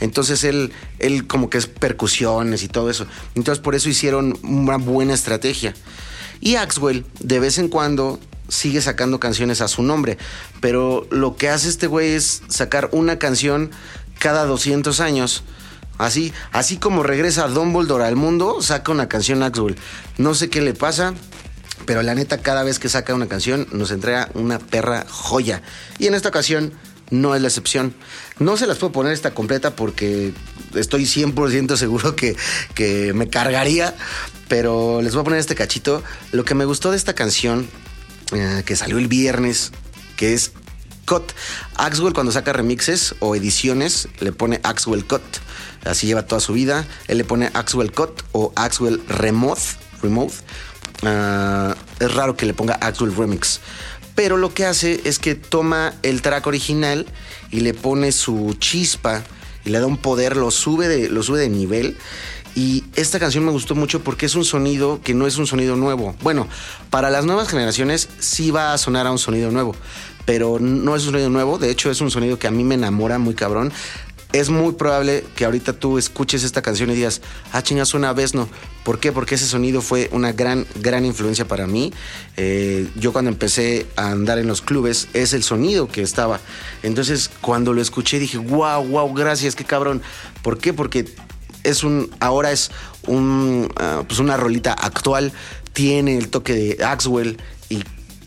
Entonces 0.00 0.44
él, 0.44 0.72
él 0.98 1.26
como 1.26 1.50
que 1.50 1.58
es 1.58 1.66
percusiones 1.66 2.62
y 2.62 2.68
todo 2.68 2.90
eso. 2.90 3.06
Entonces 3.34 3.62
por 3.62 3.74
eso 3.74 3.88
hicieron 3.88 4.38
una 4.42 4.76
buena 4.76 5.14
estrategia. 5.14 5.74
Y 6.40 6.56
Axwell 6.56 7.06
de 7.20 7.40
vez 7.40 7.58
en 7.58 7.68
cuando 7.68 8.18
sigue 8.48 8.80
sacando 8.82 9.20
canciones 9.20 9.60
a 9.60 9.68
su 9.68 9.82
nombre, 9.82 10.18
pero 10.60 11.06
lo 11.10 11.36
que 11.36 11.48
hace 11.48 11.68
este 11.68 11.86
güey 11.86 12.12
es 12.12 12.42
sacar 12.48 12.90
una 12.92 13.18
canción 13.18 13.70
cada 14.18 14.44
200 14.44 15.00
años 15.00 15.44
Así, 15.98 16.32
así 16.50 16.76
como 16.76 17.02
regresa 17.02 17.46
Dumbledore 17.46 18.04
al 18.04 18.16
mundo, 18.16 18.60
saca 18.60 18.90
una 18.90 19.08
canción 19.08 19.42
Axwell. 19.42 19.76
No 20.18 20.34
sé 20.34 20.50
qué 20.50 20.60
le 20.60 20.74
pasa, 20.74 21.14
pero 21.86 22.02
la 22.02 22.14
neta, 22.14 22.38
cada 22.38 22.62
vez 22.62 22.78
que 22.78 22.88
saca 22.88 23.14
una 23.14 23.28
canción, 23.28 23.66
nos 23.72 23.90
entrega 23.90 24.28
una 24.34 24.58
perra 24.58 25.06
joya. 25.08 25.62
Y 25.98 26.06
en 26.06 26.14
esta 26.14 26.28
ocasión 26.28 26.72
no 27.10 27.34
es 27.34 27.42
la 27.42 27.48
excepción. 27.48 27.94
No 28.38 28.56
se 28.56 28.66
las 28.66 28.78
puedo 28.78 28.92
poner 28.92 29.12
esta 29.12 29.34
completa 29.34 29.76
porque 29.76 30.32
estoy 30.74 31.04
100% 31.04 31.76
seguro 31.76 32.16
que, 32.16 32.36
que 32.74 33.12
me 33.12 33.28
cargaría, 33.28 33.94
pero 34.48 35.02
les 35.02 35.14
voy 35.14 35.22
a 35.22 35.24
poner 35.24 35.40
este 35.40 35.54
cachito. 35.54 36.02
Lo 36.32 36.44
que 36.44 36.54
me 36.54 36.64
gustó 36.64 36.90
de 36.90 36.96
esta 36.96 37.14
canción, 37.14 37.68
eh, 38.32 38.62
que 38.64 38.76
salió 38.76 38.98
el 38.98 39.08
viernes, 39.08 39.72
que 40.16 40.34
es 40.34 40.52
Cut. 41.06 41.32
Axwell 41.76 42.14
cuando 42.14 42.32
saca 42.32 42.52
remixes 42.52 43.14
o 43.20 43.36
ediciones 43.36 44.08
le 44.20 44.32
pone 44.32 44.60
Axwell 44.62 45.04
Cut. 45.04 45.22
Así 45.84 46.06
lleva 46.06 46.26
toda 46.26 46.40
su 46.40 46.52
vida. 46.52 46.86
Él 47.08 47.18
le 47.18 47.24
pone 47.24 47.50
Axwell 47.52 47.92
Cut 47.92 48.22
o 48.32 48.52
Axwell 48.56 49.02
Remote. 49.06 49.60
Remote. 50.02 50.34
Uh, 51.04 51.74
es 52.00 52.14
raro 52.14 52.36
que 52.36 52.46
le 52.46 52.54
ponga 52.54 52.74
Axwell 52.74 53.14
Remix. 53.14 53.60
Pero 54.14 54.36
lo 54.36 54.54
que 54.54 54.64
hace 54.64 55.02
es 55.04 55.18
que 55.18 55.34
toma 55.34 55.94
el 56.02 56.22
track 56.22 56.46
original 56.46 57.06
y 57.50 57.60
le 57.60 57.74
pone 57.74 58.12
su 58.12 58.54
chispa 58.58 59.22
y 59.64 59.70
le 59.70 59.80
da 59.80 59.86
un 59.86 59.96
poder, 59.96 60.36
lo 60.36 60.50
sube 60.50 60.88
de, 60.88 61.08
lo 61.08 61.22
sube 61.22 61.40
de 61.40 61.48
nivel. 61.48 61.96
Y 62.54 62.84
esta 62.94 63.18
canción 63.18 63.44
me 63.44 63.50
gustó 63.50 63.74
mucho 63.74 64.04
porque 64.04 64.26
es 64.26 64.36
un 64.36 64.44
sonido 64.44 65.00
que 65.02 65.12
no 65.12 65.26
es 65.26 65.36
un 65.36 65.46
sonido 65.46 65.74
nuevo. 65.74 66.14
Bueno, 66.22 66.48
para 66.90 67.10
las 67.10 67.24
nuevas 67.24 67.48
generaciones 67.48 68.08
sí 68.20 68.52
va 68.52 68.72
a 68.72 68.78
sonar 68.78 69.08
a 69.08 69.10
un 69.10 69.18
sonido 69.18 69.50
nuevo, 69.50 69.74
pero 70.24 70.58
no 70.60 70.94
es 70.94 71.04
un 71.04 71.10
sonido 71.10 71.30
nuevo. 71.30 71.58
De 71.58 71.70
hecho, 71.70 71.90
es 71.90 72.00
un 72.00 72.12
sonido 72.12 72.38
que 72.38 72.46
a 72.46 72.52
mí 72.52 72.62
me 72.62 72.76
enamora 72.76 73.18
muy 73.18 73.34
cabrón 73.34 73.72
es 74.34 74.50
muy 74.50 74.72
probable 74.72 75.24
que 75.36 75.44
ahorita 75.44 75.74
tú 75.74 75.96
escuches 75.96 76.42
esta 76.42 76.60
canción 76.60 76.90
y 76.90 76.94
digas, 76.96 77.20
ah, 77.52 77.62
chinga, 77.62 77.84
suena 77.84 78.10
a 78.10 78.14
no. 78.34 78.48
¿Por 78.82 78.98
qué? 78.98 79.12
Porque 79.12 79.36
ese 79.36 79.46
sonido 79.46 79.80
fue 79.80 80.10
una 80.10 80.32
gran, 80.32 80.66
gran 80.80 81.04
influencia 81.04 81.46
para 81.46 81.68
mí. 81.68 81.92
Eh, 82.36 82.88
yo 82.96 83.12
cuando 83.12 83.30
empecé 83.30 83.86
a 83.94 84.10
andar 84.10 84.38
en 84.38 84.48
los 84.48 84.60
clubes, 84.60 85.06
es 85.12 85.34
el 85.34 85.44
sonido 85.44 85.86
que 85.86 86.02
estaba. 86.02 86.40
Entonces, 86.82 87.30
cuando 87.40 87.72
lo 87.72 87.80
escuché, 87.80 88.18
dije, 88.18 88.38
wow, 88.38 88.84
wow, 88.84 89.14
gracias, 89.14 89.54
qué 89.54 89.64
cabrón. 89.64 90.02
¿Por 90.42 90.58
qué? 90.58 90.72
Porque 90.72 91.04
es 91.62 91.84
un, 91.84 92.10
ahora 92.18 92.50
es 92.50 92.72
un, 93.06 93.68
uh, 93.70 94.04
pues 94.04 94.18
una 94.18 94.36
rolita 94.36 94.72
actual, 94.72 95.32
tiene 95.72 96.18
el 96.18 96.28
toque 96.28 96.54
de 96.54 96.84
Axwell 96.84 97.38
y 97.68 97.84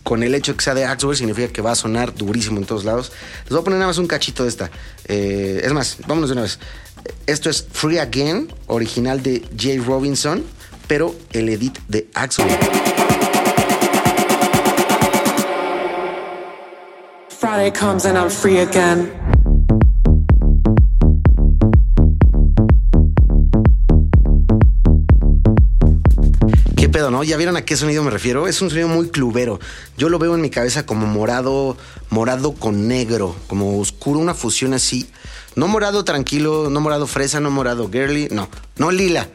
con 0.07 0.23
el 0.23 0.33
hecho 0.35 0.53
de 0.53 0.57
que 0.57 0.63
sea 0.63 0.73
de 0.73 0.85
Axwell 0.85 1.17
significa 1.17 1.49
que 1.51 1.61
va 1.61 1.73
a 1.73 1.75
sonar 1.75 2.15
durísimo 2.15 2.59
en 2.59 2.65
todos 2.65 2.85
lados. 2.85 3.11
Les 3.43 3.49
voy 3.49 3.59
a 3.59 3.63
poner 3.65 3.77
nada 3.77 3.89
más 3.89 3.97
un 3.97 4.07
cachito 4.07 4.43
de 4.43 4.49
esta. 4.49 4.71
Eh, 5.03 5.59
es 5.61 5.73
más, 5.73 5.97
vámonos 6.07 6.29
de 6.29 6.33
una 6.33 6.43
vez. 6.43 6.59
Esto 7.25 7.49
es 7.49 7.67
Free 7.73 7.97
Again, 7.97 8.47
original 8.67 9.21
de 9.21 9.43
Jay 9.57 9.79
Robinson, 9.79 10.45
pero 10.87 11.13
el 11.33 11.49
edit 11.49 11.77
de 11.89 12.07
Axwell. 12.13 12.47
Friday 17.27 17.71
comes 17.77 18.05
and 18.05 18.17
I'm 18.17 18.29
free 18.29 18.59
again. 18.59 19.36
No? 26.97 27.23
¿Ya 27.23 27.37
vieron 27.37 27.55
a 27.57 27.63
qué 27.63 27.77
sonido 27.77 28.03
me 28.03 28.11
refiero? 28.11 28.47
Es 28.47 28.61
un 28.61 28.69
sonido 28.69 28.87
muy 28.87 29.09
clubero. 29.09 29.59
Yo 29.97 30.09
lo 30.09 30.19
veo 30.19 30.35
en 30.35 30.41
mi 30.41 30.49
cabeza 30.49 30.85
como 30.85 31.05
morado, 31.05 31.77
morado 32.09 32.53
con 32.53 32.87
negro, 32.87 33.35
como 33.47 33.79
oscuro, 33.79 34.19
una 34.19 34.33
fusión 34.33 34.73
así. 34.73 35.07
No 35.55 35.67
morado 35.67 36.03
tranquilo, 36.03 36.69
no 36.69 36.81
morado 36.81 37.07
fresa, 37.07 37.39
no 37.39 37.51
morado 37.51 37.89
girly, 37.89 38.27
no, 38.31 38.49
no 38.77 38.91
lila, 38.91 39.29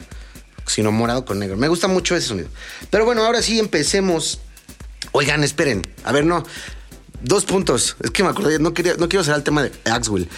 sino 0.67 0.93
morado 0.93 1.25
con 1.25 1.39
negro. 1.39 1.57
Me 1.57 1.69
gusta 1.69 1.89
mucho 1.89 2.17
ese 2.17 2.29
sonido. 2.29 2.49
Pero 2.91 3.05
bueno, 3.05 3.25
ahora 3.25 3.43
sí 3.43 3.59
empecemos. 3.59 4.41
Oigan, 5.13 5.45
esperen. 5.45 5.83
A 6.05 6.13
ver, 6.13 6.25
no. 6.25 6.45
Dos 7.23 7.45
puntos. 7.45 7.97
Es 8.01 8.11
que 8.11 8.23
me 8.25 8.31
acordé, 8.31 8.59
no, 8.59 8.75
quería, 8.75 8.95
no 8.95 9.09
quiero 9.09 9.23
cerrar 9.23 9.39
el 9.39 9.45
tema 9.45 9.63
de 9.63 9.73
Axwell. 9.85 10.29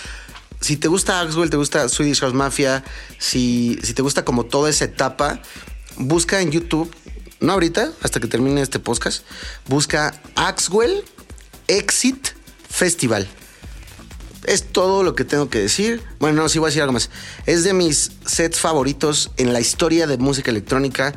Si 0.60 0.76
te 0.76 0.88
gusta 0.88 1.20
Axwell, 1.20 1.50
te 1.50 1.56
gusta 1.56 1.88
Swedish 1.88 2.20
House 2.20 2.34
Mafia, 2.34 2.84
si, 3.18 3.78
si 3.82 3.92
te 3.92 4.02
gusta 4.02 4.24
como 4.24 4.44
toda 4.44 4.70
esa 4.70 4.86
etapa, 4.86 5.40
busca 5.96 6.40
en 6.40 6.50
YouTube, 6.50 6.90
no 7.44 7.52
ahorita, 7.52 7.92
hasta 8.02 8.20
que 8.20 8.26
termine 8.26 8.62
este 8.62 8.78
podcast, 8.78 9.22
busca 9.68 10.20
Axwell 10.34 11.04
Exit 11.68 12.28
Festival. 12.68 13.28
Es 14.46 14.64
todo 14.72 15.02
lo 15.02 15.14
que 15.14 15.24
tengo 15.24 15.48
que 15.48 15.58
decir. 15.58 16.02
Bueno, 16.18 16.42
no, 16.42 16.48
sí 16.48 16.58
voy 16.58 16.68
a 16.68 16.70
decir 16.70 16.82
algo 16.82 16.92
más. 16.92 17.10
Es 17.46 17.64
de 17.64 17.72
mis 17.72 18.12
sets 18.26 18.60
favoritos 18.60 19.30
en 19.36 19.52
la 19.52 19.60
historia 19.60 20.06
de 20.06 20.18
música 20.18 20.50
electrónica. 20.50 21.14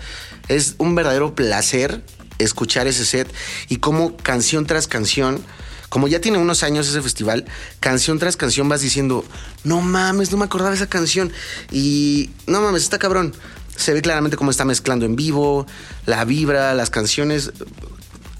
Es 0.47 0.75
un 0.77 0.95
verdadero 0.95 1.33
placer 1.33 2.03
escuchar 2.39 2.87
ese 2.87 3.05
set 3.05 3.33
y 3.67 3.77
como 3.77 4.15
canción 4.17 4.65
tras 4.65 4.87
canción, 4.87 5.43
como 5.89 6.07
ya 6.07 6.21
tiene 6.21 6.37
unos 6.37 6.61
años 6.63 6.87
ese 6.87 7.01
festival, 7.01 7.45
canción 7.79 8.19
tras 8.19 8.37
canción 8.37 8.69
vas 8.69 8.81
diciendo, 8.81 9.25
no 9.63 9.81
mames, 9.81 10.31
no 10.31 10.37
me 10.37 10.45
acordaba 10.45 10.75
esa 10.75 10.87
canción. 10.87 11.31
Y 11.71 12.29
no 12.45 12.61
mames, 12.61 12.83
está 12.83 12.99
cabrón. 12.99 13.33
Se 13.77 13.93
ve 13.93 14.01
claramente 14.01 14.35
cómo 14.35 14.51
está 14.51 14.65
mezclando 14.65 15.05
en 15.05 15.15
vivo, 15.15 15.65
la 16.05 16.25
vibra, 16.25 16.73
las 16.73 16.89
canciones. 16.89 17.53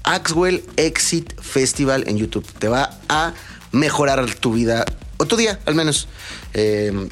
Axwell 0.04 0.64
Exit 0.76 1.40
Festival 1.40 2.04
en 2.06 2.18
YouTube. 2.18 2.46
Te 2.58 2.68
va 2.68 2.98
a 3.08 3.32
mejorar 3.72 4.34
tu 4.34 4.52
vida, 4.52 4.84
o 5.16 5.26
tu 5.26 5.36
día 5.36 5.58
al 5.64 5.74
menos. 5.74 6.08
Eh, 6.54 7.08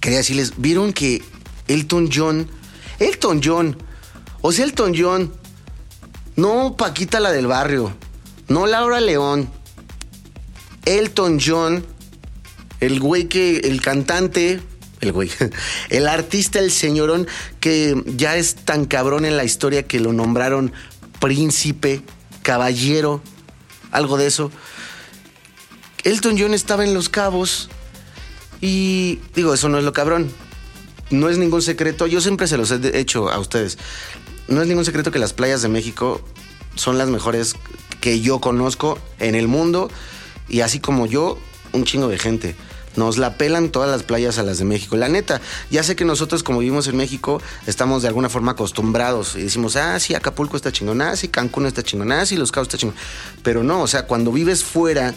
quería 0.00 0.18
decirles, 0.18 0.54
vieron 0.56 0.92
que 0.92 1.22
Elton 1.68 2.08
John, 2.12 2.48
Elton 2.98 3.40
John, 3.44 3.76
o 4.40 4.52
sea, 4.52 4.64
Elton 4.64 4.94
John, 4.96 5.32
no 6.36 6.76
Paquita 6.76 7.20
la 7.20 7.32
del 7.32 7.46
barrio, 7.46 7.92
no 8.48 8.66
Laura 8.66 9.00
León, 9.00 9.50
Elton 10.84 11.38
John, 11.44 11.84
el 12.80 13.00
güey 13.00 13.28
que, 13.28 13.58
el 13.58 13.80
cantante, 13.82 14.60
el 15.00 15.12
güey, 15.12 15.30
el 15.90 16.08
artista, 16.08 16.58
el 16.58 16.70
señorón, 16.70 17.26
que 17.60 18.02
ya 18.06 18.36
es 18.36 18.54
tan 18.54 18.84
cabrón 18.84 19.24
en 19.24 19.36
la 19.36 19.44
historia 19.44 19.84
que 19.84 20.00
lo 20.00 20.12
nombraron 20.12 20.72
príncipe, 21.20 22.02
caballero, 22.42 23.22
algo 23.90 24.16
de 24.16 24.26
eso. 24.26 24.50
Elton 26.04 26.36
John 26.38 26.54
estaba 26.54 26.84
en 26.84 26.94
Los 26.94 27.08
Cabos 27.08 27.68
y 28.60 29.20
digo, 29.34 29.54
eso 29.54 29.68
no 29.68 29.78
es 29.78 29.84
lo 29.84 29.92
cabrón. 29.92 30.30
No 31.10 31.28
es 31.28 31.38
ningún 31.38 31.60
secreto, 31.60 32.06
yo 32.06 32.20
siempre 32.20 32.46
se 32.46 32.56
los 32.56 32.70
he 32.70 32.98
hecho 32.98 33.30
a 33.30 33.38
ustedes. 33.38 33.78
No 34.48 34.62
es 34.62 34.68
ningún 34.68 34.84
secreto 34.84 35.10
que 35.10 35.18
las 35.18 35.32
playas 35.32 35.60
de 35.62 35.68
México 35.68 36.20
son 36.76 36.98
las 36.98 37.08
mejores 37.08 37.56
que 38.00 38.20
yo 38.20 38.40
conozco 38.40 38.98
en 39.18 39.34
el 39.34 39.48
mundo 39.48 39.90
y 40.48 40.60
así 40.60 40.80
como 40.80 41.06
yo, 41.06 41.38
un 41.72 41.84
chingo 41.84 42.08
de 42.08 42.18
gente. 42.18 42.56
Nos 42.96 43.18
la 43.18 43.36
pelan 43.36 43.70
todas 43.70 43.88
las 43.88 44.02
playas 44.02 44.38
a 44.38 44.42
las 44.42 44.58
de 44.58 44.64
México. 44.64 44.96
La 44.96 45.08
neta, 45.08 45.40
ya 45.70 45.82
sé 45.82 45.94
que 45.94 46.04
nosotros 46.04 46.42
como 46.42 46.58
vivimos 46.58 46.88
en 46.88 46.96
México 46.96 47.40
estamos 47.66 48.02
de 48.02 48.08
alguna 48.08 48.28
forma 48.28 48.52
acostumbrados 48.52 49.36
y 49.36 49.42
decimos, 49.42 49.76
ah, 49.76 49.98
sí, 50.00 50.14
Acapulco 50.14 50.56
está 50.56 50.72
chingón, 50.72 51.00
ah, 51.02 51.16
sí, 51.16 51.28
Cancún 51.28 51.66
está 51.66 51.82
chingón, 51.82 52.10
ah, 52.12 52.26
sí, 52.26 52.36
Los 52.36 52.50
Cabos 52.50 52.68
está 52.68 52.78
chingón. 52.78 52.96
Pero 53.42 53.62
no, 53.62 53.82
o 53.82 53.86
sea, 53.86 54.06
cuando 54.06 54.32
vives 54.32 54.64
fuera 54.64 55.14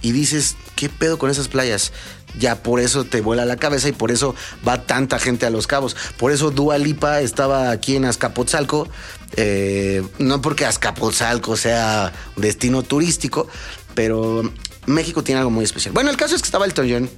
y 0.00 0.12
dices, 0.12 0.56
¿qué 0.76 0.88
pedo 0.88 1.18
con 1.18 1.30
esas 1.30 1.48
playas? 1.48 1.92
Ya 2.38 2.62
por 2.62 2.80
eso 2.80 3.04
te 3.04 3.20
vuela 3.20 3.44
la 3.44 3.56
cabeza 3.56 3.88
y 3.88 3.92
por 3.92 4.10
eso 4.10 4.34
va 4.66 4.82
tanta 4.82 5.18
gente 5.18 5.46
a 5.46 5.50
Los 5.50 5.66
Cabos. 5.66 5.96
Por 6.16 6.32
eso 6.32 6.50
Dua 6.50 6.78
Lipa 6.78 7.20
estaba 7.20 7.70
aquí 7.70 7.96
en 7.96 8.04
Azcapotzalco. 8.04 8.88
Eh, 9.36 10.02
no 10.18 10.40
porque 10.40 10.64
Azcapotzalco 10.64 11.56
sea 11.56 12.12
destino 12.36 12.82
turístico, 12.82 13.48
pero 13.94 14.50
México 14.86 15.22
tiene 15.22 15.38
algo 15.38 15.50
muy 15.50 15.64
especial. 15.64 15.94
Bueno, 15.94 16.10
el 16.10 16.16
caso 16.16 16.34
es 16.34 16.42
que 16.42 16.46
estaba 16.46 16.66
el 16.66 16.72
John. 16.74 17.08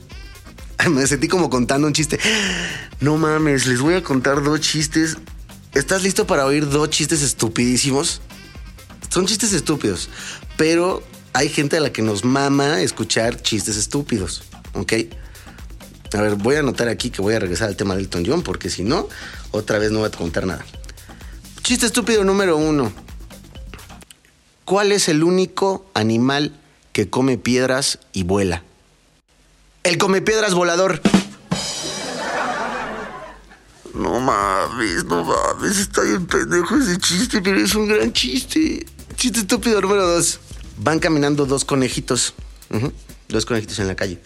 Me 0.91 1.07
sentí 1.07 1.29
como 1.29 1.51
contando 1.51 1.87
un 1.87 1.93
chiste. 1.93 2.19
No 3.01 3.17
mames, 3.17 3.67
les 3.67 3.81
voy 3.81 3.95
a 3.95 4.03
contar 4.03 4.43
dos 4.43 4.61
chistes. 4.61 5.17
¿Estás 5.73 6.03
listo 6.03 6.27
para 6.27 6.47
oír 6.47 6.69
dos 6.69 6.91
chistes 6.91 7.23
estupidísimos? 7.23 8.21
Son 9.09 9.27
chistes 9.27 9.53
estúpidos, 9.53 10.09
pero 10.57 11.03
hay 11.33 11.49
gente 11.49 11.77
a 11.77 11.81
la 11.81 11.93
que 11.93 12.03
nos 12.03 12.25
mama 12.25 12.81
escuchar 12.81 13.41
chistes 13.43 13.77
estúpidos, 13.77 14.43
¿ok? 14.75 14.93
A 16.15 16.21
ver, 16.21 16.37
voy 16.37 16.57
a 16.57 16.61
anotar 16.61 16.89
aquí 16.89 17.11
que 17.11 17.23
voy 17.23 17.35
a 17.35 17.41
regresar 17.41 17.69
al 17.69 17.77
tema 17.77 17.95
del 17.95 18.05
Elton 18.05 18.25
John, 18.27 18.43
porque 18.43 18.71
si 18.71 18.85
no, 18.85 19.09
otra 19.51 19.79
vez 19.79 19.91
no 19.91 20.01
voy 20.01 20.09
a 20.09 20.11
contar 20.11 20.47
nada. 20.47 20.65
Chiste 21.63 21.87
estúpido 21.87 22.25
número 22.25 22.57
uno. 22.57 22.93
¿Cuál 24.65 24.93
es 24.93 25.09
el 25.09 25.25
único 25.25 25.91
animal 25.95 26.53
que 26.95 27.11
come 27.11 27.37
piedras 27.37 27.99
y 28.13 28.23
vuela? 28.23 28.63
El 29.83 29.99
come 29.99 30.23
piedras 30.23 30.55
volador. 30.55 31.03
No 33.93 34.21
mames, 34.21 35.05
no 35.05 35.25
mames, 35.25 35.79
está 35.79 36.03
bien 36.03 36.25
pendejo 36.27 36.77
ese 36.77 36.97
chiste, 36.99 37.43
pero 37.43 37.61
es 37.61 37.75
un 37.75 37.89
gran 37.89 38.13
chiste. 38.13 38.87
Chiste 39.17 39.41
estúpido 39.41 39.81
número 39.81 40.07
dos. 40.07 40.39
Van 40.79 41.01
caminando 41.01 41.47
dos 41.47 41.65
conejitos. 41.65 42.33
Dos 43.29 43.45
conejitos 43.45 43.81
en 43.81 43.89
la 43.89 43.97
calle. 43.97 44.21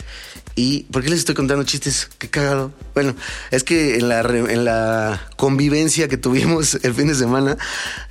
¿Y 0.58 0.82
por 0.90 1.04
qué 1.04 1.10
les 1.10 1.20
estoy 1.20 1.36
contando 1.36 1.62
chistes? 1.62 2.10
Qué 2.18 2.28
cagado. 2.28 2.72
Bueno, 2.92 3.14
es 3.52 3.62
que 3.62 3.94
en 3.94 4.08
la, 4.08 4.22
en 4.22 4.64
la 4.64 5.30
convivencia 5.36 6.08
que 6.08 6.16
tuvimos 6.16 6.74
el 6.82 6.94
fin 6.94 7.06
de 7.06 7.14
semana 7.14 7.56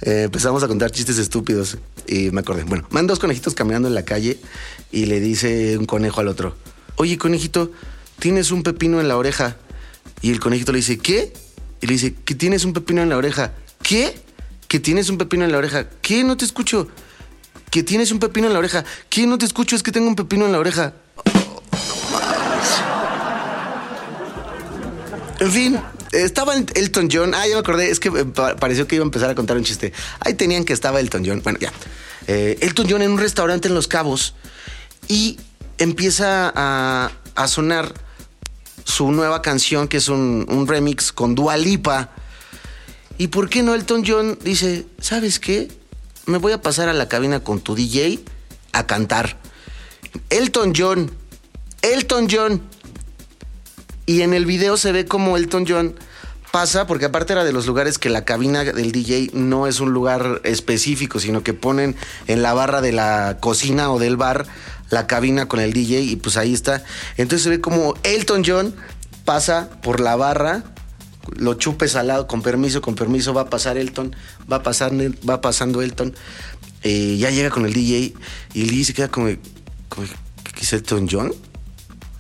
eh, 0.02 0.24
empezamos 0.28 0.64
a 0.64 0.70
contar 0.70 0.90
chistes 0.92 1.18
estúpidos 1.18 1.78
y 2.08 2.32
me 2.32 2.40
acordé. 2.40 2.64
Bueno, 2.64 2.88
van 2.90 3.06
dos 3.06 3.20
conejitos 3.20 3.54
caminando 3.54 3.90
en 3.90 3.96
la 3.96 4.06
calle 4.06 4.40
y 4.94 5.08
le 5.08 5.20
dice 5.20 5.78
un 5.78 5.86
conejo 5.86 6.22
al 6.22 6.30
otro, 6.30 6.56
oye 6.96 7.18
conejito, 7.18 7.70
tienes 8.18 8.52
un 8.52 8.64
pepino 8.64 9.02
en 9.02 9.10
la 9.10 9.18
oreja. 9.18 9.58
Y 10.22 10.32
el 10.32 10.40
conejito 10.40 10.72
le 10.72 10.78
dice, 10.78 10.98
¿qué? 11.00 11.34
Y 11.82 11.88
le 11.88 11.94
dice, 11.96 12.14
que 12.14 12.34
tienes 12.34 12.64
un 12.64 12.72
pepino 12.72 13.02
en 13.02 13.10
la 13.10 13.18
oreja. 13.18 13.56
¿Qué? 13.84 14.18
Que 14.70 14.80
tienes 14.80 15.10
un 15.10 15.18
pepino 15.18 15.44
en 15.44 15.52
la 15.52 15.58
oreja. 15.58 15.90
¿Qué? 16.02 16.24
No 16.24 16.38
te 16.38 16.46
escucho. 16.46 16.88
Que 17.72 17.84
tienes 17.84 18.14
un 18.14 18.20
pepino 18.20 18.48
en 18.48 18.54
la 18.54 18.60
oreja. 18.60 18.86
¿Qué? 19.10 19.28
No 19.28 19.38
te 19.38 19.46
escucho, 19.46 19.76
es 19.76 19.84
que 19.84 19.92
tengo 19.92 20.08
un 20.08 20.16
pepino 20.16 20.46
en 20.46 20.54
la 20.54 20.60
oreja. 20.60 20.94
En 25.40 25.52
fin, 25.52 25.80
estaba 26.12 26.56
Elton 26.56 27.10
John. 27.12 27.34
Ah, 27.36 27.46
ya 27.48 27.54
me 27.56 27.60
acordé. 27.60 27.90
Es 27.92 28.00
que 28.00 28.10
eh, 28.10 28.26
pa- 28.26 28.56
pareció 28.56 28.88
que 28.88 28.96
iba 28.96 29.04
a 29.04 29.06
empezar 29.08 29.30
a 29.30 29.36
contar 29.36 29.58
un 29.58 29.64
chiste. 29.64 29.94
Ahí 30.20 30.34
tenían 30.34 30.64
que 30.66 30.74
estaba 30.74 31.00
Elton 31.00 31.24
John. 31.26 31.42
Bueno, 31.44 31.60
ya. 31.60 31.72
Eh, 32.28 32.58
Elton 32.62 32.88
John 32.90 33.02
en 33.04 33.12
un 33.12 33.20
restaurante 33.20 33.68
en 33.68 33.76
Los 33.76 33.88
Cabos 33.88 34.34
y 35.08 35.38
empieza 35.78 36.52
a, 36.56 37.12
a 37.36 37.48
sonar 37.48 37.94
su 38.84 39.12
nueva 39.12 39.42
canción, 39.42 39.88
que 39.88 39.98
es 39.98 40.08
un, 40.10 40.46
un 40.50 40.68
remix 40.68 41.12
con 41.12 41.36
Dua 41.36 41.56
Lipa. 41.58 42.10
¿Y 43.20 43.28
por 43.28 43.50
qué 43.50 43.62
no 43.64 43.76
Elton 43.76 44.04
John 44.06 44.38
dice, 44.44 44.86
¿sabes 45.00 45.40
qué? 45.40 45.68
Me 46.26 46.38
voy 46.40 46.52
a 46.54 46.62
pasar 46.62 46.90
a 46.90 46.94
la 46.94 47.08
cabina 47.08 47.42
con 47.42 47.60
tu 47.62 47.76
DJ 47.76 48.20
a 48.74 48.88
cantar. 48.88 49.38
Elton 50.30 50.74
John, 50.76 51.12
Elton 51.82 52.28
John. 52.30 52.62
Y 54.08 54.22
en 54.22 54.34
el 54.34 54.46
video 54.46 54.78
se 54.78 54.94
ve 54.94 55.06
como 55.06 55.36
Elton 55.36 55.66
John 55.68 55.94
pasa, 56.54 56.88
porque 56.88 57.06
aparte 57.06 57.34
era 57.34 57.44
de 57.44 57.52
los 57.52 57.68
lugares 57.68 58.00
que 58.00 58.10
la 58.10 58.24
cabina 58.24 58.64
del 58.64 58.94
DJ 58.94 59.32
no 59.34 59.68
es 59.68 59.82
un 59.82 59.92
lugar 59.92 60.40
específico, 60.46 61.20
sino 61.20 61.44
que 61.44 61.54
ponen 61.54 61.96
en 62.28 62.42
la 62.42 62.54
barra 62.54 62.80
de 62.80 62.94
la 62.94 63.38
cocina 63.42 63.92
o 63.92 64.00
del 64.00 64.16
bar 64.16 64.48
la 64.90 65.08
cabina 65.08 65.50
con 65.50 65.60
el 65.60 65.74
DJ 65.74 66.02
y 66.02 66.16
pues 66.16 66.38
ahí 66.38 66.54
está. 66.54 66.86
Entonces 67.18 67.44
se 67.44 67.50
ve 67.50 67.60
como 67.60 67.96
Elton 68.04 68.44
John 68.46 68.74
pasa 69.26 69.70
por 69.84 70.00
la 70.00 70.16
barra, 70.16 70.64
lo 71.36 71.56
chupes 71.56 71.98
al 71.98 72.08
lado, 72.08 72.28
con 72.28 72.42
permiso, 72.42 72.82
con 72.82 72.96
permiso, 72.96 73.34
va 73.34 73.42
a 73.42 73.50
pasar 73.50 73.78
Elton, 73.78 74.16
va, 74.50 74.58
a 74.58 74.64
pasar, 74.64 74.94
va 75.30 75.42
pasando 75.42 75.82
Elton. 75.82 76.16
eh, 76.84 77.18
ya 77.18 77.30
llega 77.30 77.50
con 77.50 77.66
el 77.66 77.74
DJ 77.74 78.14
y 78.54 78.62
el 78.62 78.70
DJ 78.70 78.86
se 78.86 78.94
queda 78.94 79.10
como, 79.10 79.28
como 79.90 80.08
¿qué 80.56 80.62
es 80.62 80.72
Elton 80.72 81.10
John? 81.12 81.34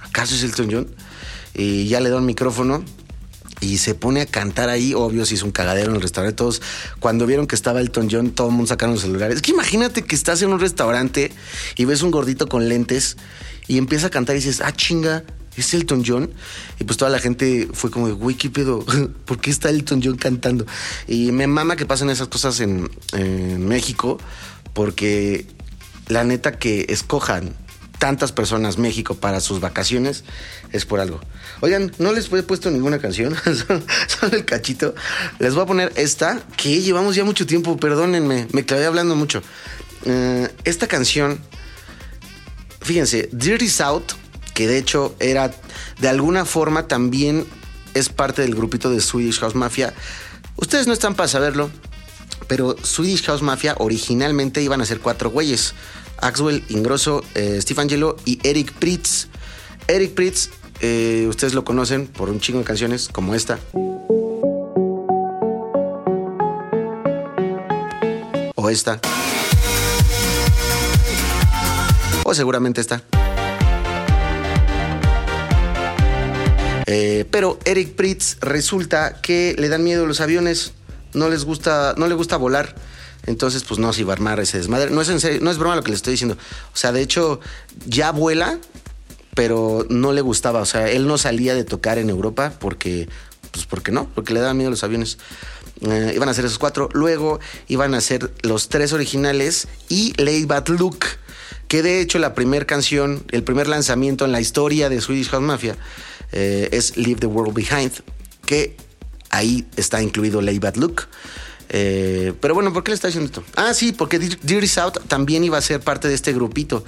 ¿Acaso 0.01 0.35
es 0.35 0.43
Elton 0.43 0.67
John? 0.69 1.06
Y 1.57 1.87
ya 1.87 1.99
le 1.99 2.09
da 2.09 2.17
un 2.17 2.25
micrófono 2.25 2.83
y 3.59 3.79
se 3.79 3.95
pone 3.95 4.21
a 4.21 4.25
cantar 4.25 4.69
ahí. 4.69 4.93
Obvio, 4.93 5.25
se 5.25 5.33
hizo 5.33 5.45
un 5.45 5.51
cagadero 5.51 5.89
en 5.89 5.95
el 5.95 6.01
restaurante. 6.01 6.35
Todos, 6.35 6.61
cuando 6.99 7.25
vieron 7.25 7.47
que 7.47 7.55
estaba 7.55 7.81
Elton 7.81 8.07
John, 8.09 8.31
todo 8.31 8.47
el 8.47 8.53
mundo 8.53 8.67
sacaron 8.67 8.95
los 8.95 9.01
celulares. 9.01 9.37
Es 9.37 9.41
que 9.41 9.51
imagínate 9.51 10.03
que 10.03 10.15
estás 10.15 10.41
en 10.41 10.49
un 10.49 10.59
restaurante 10.59 11.31
y 11.75 11.85
ves 11.85 12.01
un 12.03 12.11
gordito 12.11 12.47
con 12.47 12.69
lentes 12.69 13.17
y 13.67 13.77
empieza 13.77 14.07
a 14.07 14.09
cantar 14.09 14.35
y 14.35 14.39
dices, 14.39 14.61
ah, 14.61 14.71
chinga, 14.71 15.23
es 15.55 15.73
Elton 15.73 16.03
John. 16.05 16.31
Y 16.79 16.83
pues 16.83 16.97
toda 16.97 17.09
la 17.09 17.19
gente 17.19 17.67
fue 17.73 17.89
como, 17.89 18.13
güey, 18.15 18.35
¿qué 18.35 18.49
pedo? 18.49 18.85
¿Por 19.25 19.39
qué 19.39 19.49
está 19.49 19.69
Elton 19.69 20.01
John 20.03 20.17
cantando? 20.17 20.65
Y 21.07 21.31
me 21.31 21.47
mama 21.47 21.75
que 21.75 21.85
pasen 21.85 22.09
esas 22.09 22.27
cosas 22.27 22.59
en, 22.59 22.89
en 23.13 23.67
México, 23.67 24.19
porque 24.73 25.47
la 26.07 26.23
neta 26.23 26.57
que 26.59 26.85
escojan 26.89 27.55
tantas 27.99 28.31
personas 28.31 28.77
México 28.77 29.15
para 29.15 29.39
sus 29.39 29.59
vacaciones 29.59 30.23
es 30.71 30.85
por 30.85 30.99
algo. 30.99 31.19
Oigan, 31.61 31.91
no 31.97 32.13
les 32.13 32.31
he 32.31 32.43
puesto 32.43 32.69
ninguna 32.69 32.99
canción, 32.99 33.35
solo 34.07 34.33
el 34.33 34.45
cachito. 34.45 34.93
Les 35.39 35.53
voy 35.53 35.63
a 35.63 35.67
poner 35.67 35.91
esta, 35.95 36.41
que 36.55 36.81
llevamos 36.81 37.15
ya 37.15 37.23
mucho 37.23 37.45
tiempo, 37.45 37.77
perdónenme, 37.77 38.47
me 38.51 38.65
clavé 38.65 38.85
hablando 38.85 39.15
mucho. 39.15 39.41
Eh, 40.05 40.49
esta 40.63 40.87
canción, 40.87 41.39
fíjense, 42.81 43.29
Dirty 43.31 43.69
South, 43.69 44.13
que 44.53 44.67
de 44.67 44.77
hecho 44.77 45.15
era 45.19 45.51
de 45.99 46.09
alguna 46.09 46.45
forma 46.45 46.87
también 46.87 47.45
es 47.93 48.09
parte 48.09 48.41
del 48.43 48.55
grupito 48.55 48.89
de 48.89 49.01
Swedish 49.01 49.39
House 49.39 49.55
Mafia. 49.55 49.93
Ustedes 50.55 50.87
no 50.87 50.93
están 50.93 51.15
para 51.15 51.27
saberlo, 51.27 51.69
pero 52.47 52.75
Swedish 52.81 53.23
House 53.23 53.41
Mafia 53.41 53.75
originalmente 53.79 54.61
iban 54.61 54.81
a 54.81 54.85
ser 54.85 54.99
cuatro 54.99 55.29
güeyes. 55.29 55.73
Axwell 56.19 56.63
Ingrosso, 56.69 57.23
eh, 57.35 57.59
Steve 57.61 57.81
Angelo 57.81 58.15
y 58.25 58.39
Eric 58.43 58.73
Pritz. 58.73 59.27
Eric 59.87 60.13
Pritz, 60.13 60.49
eh, 60.81 61.25
ustedes 61.29 61.53
lo 61.53 61.63
conocen 61.63 62.07
por 62.07 62.29
un 62.29 62.39
chingo 62.39 62.59
de 62.59 62.65
canciones 62.65 63.07
como 63.07 63.35
esta. 63.35 63.59
O 68.55 68.69
esta. 68.69 68.99
O 72.23 72.33
seguramente 72.33 72.81
esta. 72.81 73.03
Eh, 76.89 77.25
pero 77.31 77.59
Eric 77.65 77.95
Pritz 77.95 78.37
resulta 78.39 79.21
que 79.21 79.55
le 79.57 79.67
dan 79.67 79.83
miedo 79.83 80.05
los 80.05 80.21
aviones, 80.21 80.73
no 81.13 81.29
les 81.29 81.43
gusta, 81.43 81.93
no 81.97 82.07
le 82.07 82.15
gusta 82.15 82.37
volar. 82.37 82.75
Entonces, 83.27 83.63
pues 83.63 83.79
no 83.79 83.93
se 83.93 84.01
iba 84.01 84.13
a 84.13 84.15
armar 84.15 84.39
ese 84.39 84.57
desmadre. 84.57 84.89
No 84.89 85.01
es 85.01 85.09
en 85.09 85.19
serio, 85.19 85.39
no 85.41 85.51
es 85.51 85.57
broma 85.57 85.75
lo 85.75 85.83
que 85.83 85.91
le 85.91 85.95
estoy 85.95 86.11
diciendo. 86.11 86.37
O 86.73 86.77
sea, 86.77 86.91
de 86.91 87.01
hecho, 87.01 87.39
ya 87.85 88.11
vuela, 88.11 88.57
pero 89.35 89.85
no 89.89 90.13
le 90.13 90.21
gustaba. 90.21 90.61
O 90.61 90.65
sea, 90.65 90.89
él 90.89 91.05
no 91.07 91.17
salía 91.17 91.53
de 91.53 91.65
tocar 91.65 91.97
en 91.99 92.09
Europa 92.09 92.53
porque, 92.59 93.07
pues 93.51 93.65
porque 93.65 93.91
no, 93.91 94.09
porque 94.15 94.33
le 94.33 94.39
daban 94.39 94.57
miedo 94.57 94.71
los 94.71 94.83
aviones. 94.83 95.17
Eh, 95.81 96.13
iban 96.15 96.29
a 96.29 96.33
ser 96.33 96.45
esos 96.45 96.57
cuatro. 96.57 96.89
Luego 96.93 97.39
iban 97.67 97.93
a 97.93 98.01
ser 98.01 98.33
los 98.41 98.69
tres 98.69 98.93
originales 98.93 99.67
y 99.89 100.13
Lay 100.21 100.45
Bad 100.45 100.69
Look, 100.69 100.99
que 101.67 101.83
de 101.83 101.99
hecho 101.99 102.19
la 102.19 102.33
primera 102.33 102.65
canción, 102.65 103.23
el 103.31 103.43
primer 103.43 103.67
lanzamiento 103.67 104.23
en 104.23 104.31
la 104.31 104.39
historia 104.39 104.89
de 104.89 105.01
Swedish 105.01 105.29
House 105.29 105.43
Mafia 105.43 105.75
eh, 106.31 106.69
es 106.71 106.95
Leave 106.95 107.19
the 107.19 107.27
World 107.27 107.53
Behind, 107.53 107.91
que 108.45 108.77
ahí 109.29 109.67
está 109.75 110.01
incluido 110.01 110.41
Lay 110.41 110.59
Bad 110.59 110.77
Look. 110.77 111.07
Eh, 111.69 112.33
pero 112.39 112.53
bueno, 112.53 112.71
¿por 112.73 112.83
qué 112.83 112.91
le 112.91 112.95
está 112.95 113.07
diciendo 113.07 113.27
esto? 113.27 113.43
Ah, 113.55 113.73
sí, 113.73 113.91
porque 113.91 114.19
Dirty 114.19 114.67
South 114.67 114.93
también 115.07 115.43
iba 115.43 115.57
a 115.57 115.61
ser 115.61 115.81
parte 115.81 116.07
de 116.07 116.13
este 116.13 116.33
grupito. 116.33 116.83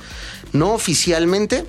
No 0.54 0.74
oficialmente, 0.74 1.66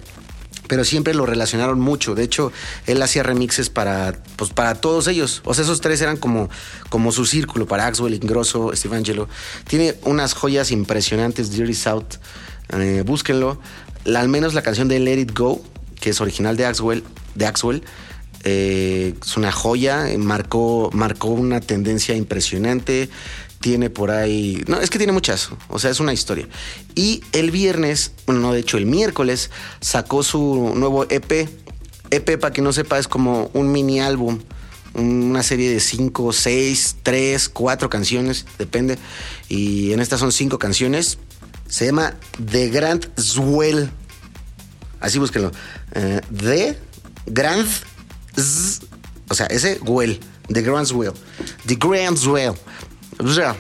pero 0.69 0.85
siempre 0.85 1.15
lo 1.15 1.27
relacionaron 1.27 1.81
mucho. 1.81 2.15
De 2.15 2.23
hecho, 2.23 2.53
él 2.87 3.03
hacía 3.03 3.23
remixes 3.23 3.71
para, 3.71 4.15
pues, 4.37 4.51
para 4.51 4.77
todos 4.77 5.09
ellos. 5.09 5.43
O 5.45 5.55
sea, 5.55 5.65
esos 5.65 5.81
tres 5.81 6.01
eran 6.01 6.17
como, 6.17 6.49
como 6.89 7.11
su 7.11 7.27
círculo, 7.27 7.67
para 7.67 7.87
Axwell, 7.87 8.15
Ingrosso, 8.15 8.71
Steve 8.75 8.97
Angelo. 8.97 9.29
Tiene 9.67 9.97
unas 10.05 10.35
joyas 10.35 10.71
impresionantes, 10.71 11.51
Dirty 11.51 11.75
South. 11.75 12.17
Eh, 12.73 13.03
búsquenlo. 13.05 13.61
al 14.15 14.29
menos 14.29 14.55
la 14.55 14.63
canción 14.63 14.87
de 14.87 15.01
Let 15.01 15.19
It 15.19 15.37
Go, 15.37 15.61
que 16.01 16.11
es 16.11 16.21
original 16.21 16.57
de 16.57 16.67
Axwell, 16.67 17.03
de 17.35 17.47
Axwell 17.47 17.83
eh, 18.45 19.15
es 19.21 19.37
una 19.37 19.53
joya, 19.53 20.07
marcó, 20.19 20.91
marcó 20.93 21.29
una 21.29 21.61
tendencia 21.61 22.15
impresionante. 22.15 23.09
Tiene 23.61 23.91
por 23.91 24.11
ahí. 24.11 24.65
No, 24.69 24.81
es 24.81 24.89
que 24.89 24.97
tiene 24.97 25.13
muchas. 25.13 25.51
O 25.69 25.79
sea, 25.79 25.91
es 25.91 26.01
una 26.01 26.15
historia. 26.15 26.49
Y 26.95 27.23
el 27.33 27.51
viernes, 27.51 28.13
bueno, 28.27 28.41
no, 28.41 28.53
de 28.53 28.61
hecho, 28.61 28.79
el 28.79 28.87
miércoles 28.87 29.51
sacó 29.81 30.23
su 30.23 30.73
nuevo 30.75 31.05
EP. 31.11 31.49
EP, 32.11 32.41
para 32.41 32.53
que 32.53 32.63
no 32.63 32.73
sepa, 32.73 32.99
es 32.99 33.07
como 33.07 33.51
un 33.53 33.71
mini 33.71 34.01
álbum. 34.01 34.41
Una 34.95 35.43
serie 35.43 35.71
de 35.71 35.79
cinco, 35.79 36.33
seis, 36.33 36.97
tres, 37.03 37.49
cuatro 37.49 37.91
canciones, 37.91 38.47
depende. 38.59 38.99
Y 39.49 39.93
en 39.93 40.01
estas 40.01 40.21
son 40.21 40.33
cinco 40.33 40.59
canciones. 40.59 41.19
Se 41.69 41.87
llama 41.87 42.15
The 42.51 42.71
Grand 42.71 43.09
Swell. 43.21 43.91
Así 45.01 45.19
búsquenlo. 45.19 45.53
Eh, 45.93 46.21
The 46.35 46.79
Grand 47.27 47.69
o 49.29 49.35
sea, 49.35 49.47
ese 49.47 49.79
well, 49.83 50.19
The 50.53 50.69
Well, 50.69 50.85
The 51.67 51.77
Well. 52.29 52.55
O 53.19 53.33
sea, 53.33 53.57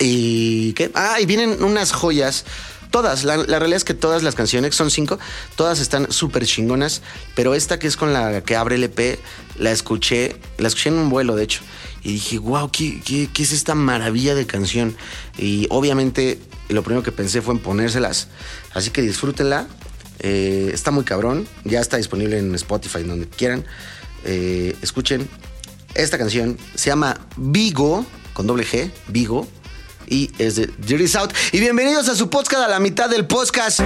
y 0.00 0.72
qué? 0.74 0.90
Ah, 0.94 1.20
y 1.20 1.26
vienen 1.26 1.62
unas 1.62 1.92
joyas. 1.92 2.44
Todas, 2.90 3.24
la, 3.24 3.36
realidad 3.36 3.76
es 3.76 3.84
que 3.84 3.94
todas 3.94 4.22
las 4.22 4.34
canciones, 4.34 4.74
son 4.74 4.90
cinco, 4.90 5.18
todas 5.54 5.80
están 5.80 6.10
súper 6.10 6.46
chingonas, 6.46 7.02
pero 7.34 7.54
esta 7.54 7.78
que 7.78 7.88
es 7.88 7.96
con 7.96 8.12
la 8.12 8.42
que 8.42 8.56
abre 8.56 8.76
el 8.76 8.84
EP, 8.84 9.18
la 9.58 9.70
escuché, 9.70 10.36
la 10.56 10.68
escuché 10.68 10.90
en 10.90 10.94
un 10.94 11.10
vuelo, 11.10 11.36
de 11.36 11.44
hecho, 11.44 11.60
y 12.02 12.12
dije, 12.12 12.38
wow, 12.38 12.70
¿qué, 12.70 13.02
qué, 13.02 13.42
es 13.42 13.52
esta 13.52 13.74
maravilla 13.74 14.34
de 14.34 14.46
canción? 14.46 14.96
Y 15.36 15.66
obviamente 15.68 16.38
lo 16.68 16.82
primero 16.84 17.02
que 17.02 17.12
pensé 17.12 17.42
fue 17.42 17.54
en 17.54 17.60
ponérselas, 17.60 18.28
así 18.72 18.90
que 18.90 19.02
disfrútenla, 19.02 19.66
eh, 20.20 20.70
está 20.72 20.90
muy 20.90 21.04
cabrón. 21.04 21.46
Ya 21.64 21.80
está 21.80 21.96
disponible 21.96 22.38
en 22.38 22.54
Spotify, 22.54 23.02
donde 23.02 23.28
quieran. 23.28 23.64
Eh, 24.24 24.76
escuchen. 24.82 25.28
Esta 25.94 26.18
canción 26.18 26.58
se 26.74 26.90
llama 26.90 27.26
Vigo, 27.36 28.04
con 28.34 28.46
doble 28.46 28.66
G, 28.66 28.90
Vigo. 29.08 29.46
Y 30.06 30.30
es 30.38 30.56
de 30.56 30.70
Dirty 30.78 31.08
South. 31.08 31.30
Y 31.52 31.60
bienvenidos 31.60 32.08
a 32.08 32.14
su 32.14 32.30
podcast 32.30 32.64
a 32.64 32.68
la 32.68 32.80
mitad 32.80 33.10
del 33.10 33.26
podcast. 33.26 33.80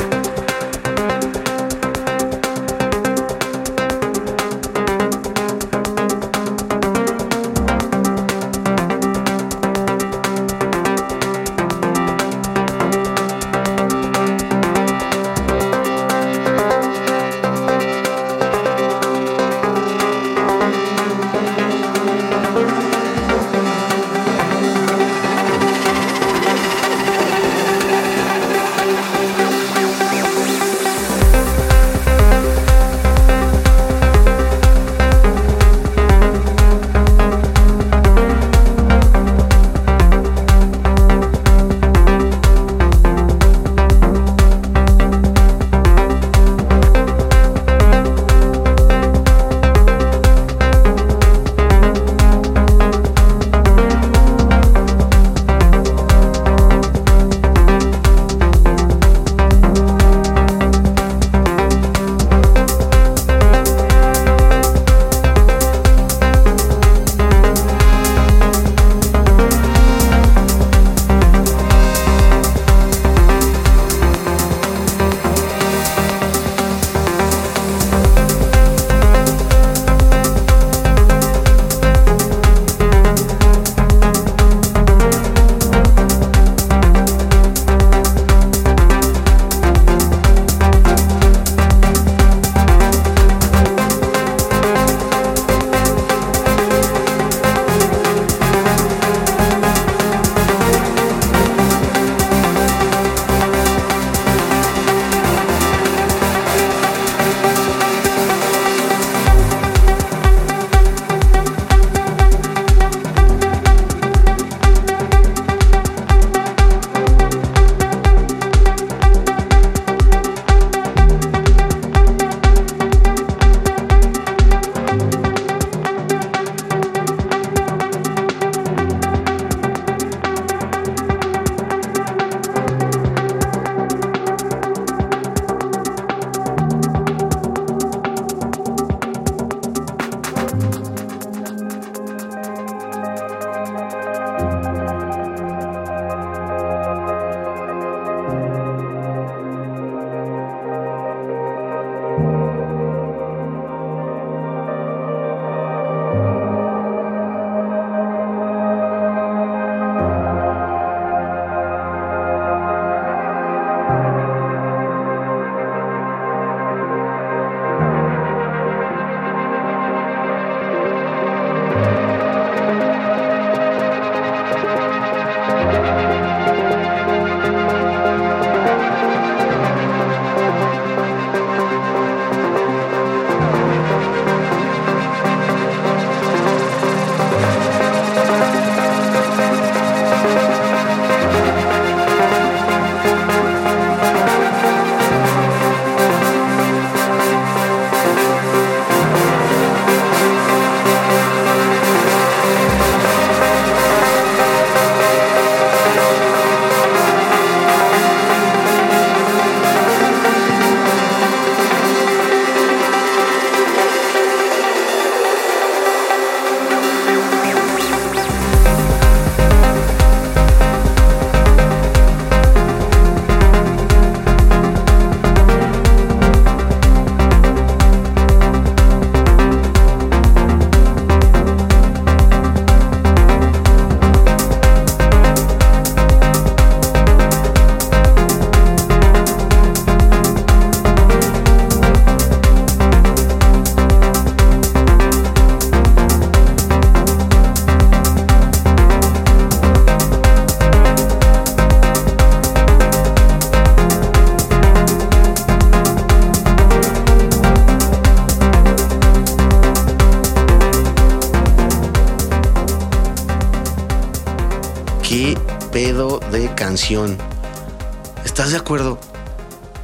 ¿Estás 268.25 268.51
de 268.51 268.57
acuerdo? 268.57 269.01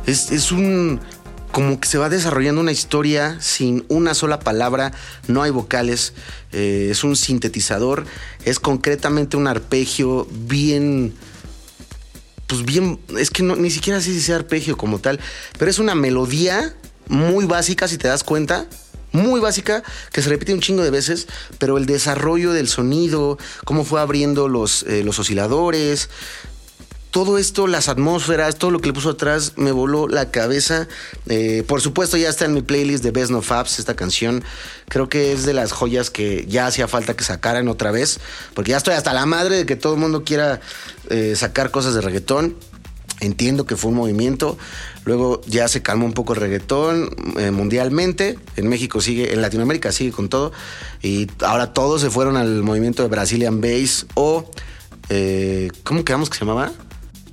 Es, 0.07 0.31
es 0.31 0.53
un 0.53 1.01
como 1.57 1.81
que 1.81 1.88
se 1.88 1.96
va 1.96 2.11
desarrollando 2.11 2.61
una 2.61 2.70
historia 2.70 3.38
sin 3.40 3.87
una 3.88 4.12
sola 4.12 4.40
palabra, 4.40 4.92
no 5.27 5.42
hay 5.42 5.51
vocales, 5.51 6.12
eh, 6.53 6.88
es 6.90 7.03
un 7.03 7.16
sintetizador, 7.16 8.05
es 8.44 8.61
concretamente 8.61 9.38
un 9.38 9.46
arpegio 9.46 10.29
bien, 10.31 11.14
pues 12.46 12.62
bien, 12.62 13.01
es 13.16 13.31
que 13.31 13.42
ni 13.42 13.70
siquiera 13.70 14.03
sé 14.03 14.12
si 14.12 14.20
sea 14.20 14.37
arpegio 14.37 14.77
como 14.77 14.99
tal, 14.99 15.18
pero 15.59 15.70
es 15.70 15.79
una 15.79 15.94
melodía 15.94 16.77
muy 17.09 17.46
básica 17.46 17.88
si 17.88 17.96
te 17.96 18.07
das 18.07 18.22
cuenta, 18.22 18.66
muy 19.12 19.40
básica, 19.40 19.83
que 20.12 20.20
se 20.20 20.29
repite 20.29 20.53
un 20.53 20.61
chingo 20.61 20.83
de 20.83 20.90
veces, 20.90 21.27
pero 21.59 21.79
el 21.79 21.87
desarrollo 21.87 22.53
del 22.53 22.68
sonido, 22.68 23.38
cómo 23.64 23.85
fue 23.85 24.03
abriendo 24.03 24.46
los, 24.49 24.83
eh, 24.83 25.03
los 25.05 25.18
osciladores, 25.18 26.11
todo 27.16 27.38
esto, 27.38 27.66
las 27.66 27.88
atmósferas, 27.88 28.57
todo 28.57 28.70
lo 28.70 28.81
que 28.81 28.88
le 28.88 28.92
puso 28.92 29.09
atrás, 29.09 29.55
me 29.57 29.72
voló 29.72 30.07
la 30.07 30.31
cabeza. 30.31 30.87
Eh, 31.31 31.64
por 31.66 31.81
supuesto, 31.81 32.18
ya 32.18 32.29
está 32.29 32.44
en 32.44 32.52
mi 32.52 32.61
playlist 32.61 33.02
de 33.02 33.11
Best 33.11 33.31
No 33.31 33.40
Fabs 33.40 33.79
esta 33.79 33.96
canción. 33.96 34.44
Creo 34.90 35.09
que 35.09 35.33
es 35.33 35.46
de 35.46 35.55
las 35.55 35.72
joyas 35.72 36.11
que 36.11 36.44
ya 36.46 36.66
hacía 36.66 36.88
falta 36.88 37.16
que 37.16 37.24
sacaran 37.24 37.68
otra 37.68 37.90
vez, 37.90 38.20
porque 38.52 38.72
ya 38.72 38.76
estoy 38.76 38.92
hasta 38.92 39.14
la 39.14 39.24
madre 39.24 39.57
de 39.57 39.64
que 39.64 39.76
todo 39.76 39.94
el 39.94 39.98
mundo 39.98 40.24
quiera 40.24 40.61
eh, 41.09 41.33
sacar 41.37 41.70
cosas 41.70 41.94
de 41.94 42.02
reggaetón. 42.02 42.55
Entiendo 43.20 43.64
que 43.64 43.76
fue 43.76 43.92
un 43.92 43.96
movimiento. 43.96 44.59
Luego 45.07 45.40
ya 45.46 45.68
se 45.68 45.81
calmó 45.81 46.05
un 46.05 46.12
poco 46.12 46.35
el 46.35 46.40
reggaetón 46.40 47.16
eh, 47.38 47.50
mundialmente. 47.50 48.38
En 48.57 48.68
México 48.68 49.00
sigue, 49.00 49.33
en 49.33 49.40
Latinoamérica 49.40 49.90
sigue 49.90 50.12
con 50.12 50.29
todo. 50.29 50.52
Y 51.00 51.29
ahora 51.40 51.72
todos 51.72 52.02
se 52.02 52.11
fueron 52.11 52.37
al 52.37 52.62
movimiento 52.62 53.02
de 53.02 53.09
Brazilian 53.09 53.62
Bass 53.62 54.05
o. 54.12 54.50
¿Cómo 55.85 56.05
quedamos 56.05 56.29
que 56.29 56.37
se 56.37 56.44
llamaba? 56.44 56.72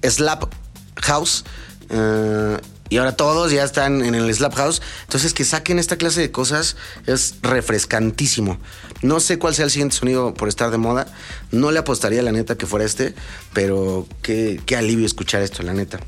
Slap 0.04 0.54
House. 1.02 1.44
Eh, 1.89 2.58
y 2.89 2.98
ahora 2.98 3.16
todos 3.16 3.52
ya 3.52 3.63
están 3.63 4.04
en 4.04 4.13
el 4.13 4.32
Slap 4.34 4.54
House. 4.56 4.82
Entonces, 5.04 5.34
que 5.34 5.46
saquen 5.46 5.80
esta 5.80 5.98
clase 5.98 6.22
de 6.22 6.32
cosas 6.32 6.76
es 7.08 7.36
refrescantísimo. 7.42 8.60
No 9.02 9.20
sé 9.20 9.39
cuál 9.39 9.56
sea 9.56 9.66
el 9.66 9.72
siguiente 9.72 9.96
sonido 9.96 10.34
por 10.34 10.48
estar 10.48 10.70
de 10.70 10.78
moda. 10.78 11.08
No 11.52 11.72
le 11.72 11.80
apostaría 11.80 12.22
la 12.22 12.32
neta 12.32 12.56
que 12.56 12.68
fuera 12.68 12.86
este, 12.86 13.16
pero 13.54 14.08
qué, 14.22 14.62
qué 14.66 14.76
alivio 14.76 15.06
escuchar 15.06 15.42
esto, 15.42 15.63
la 15.63 15.74
neta. 15.74 16.00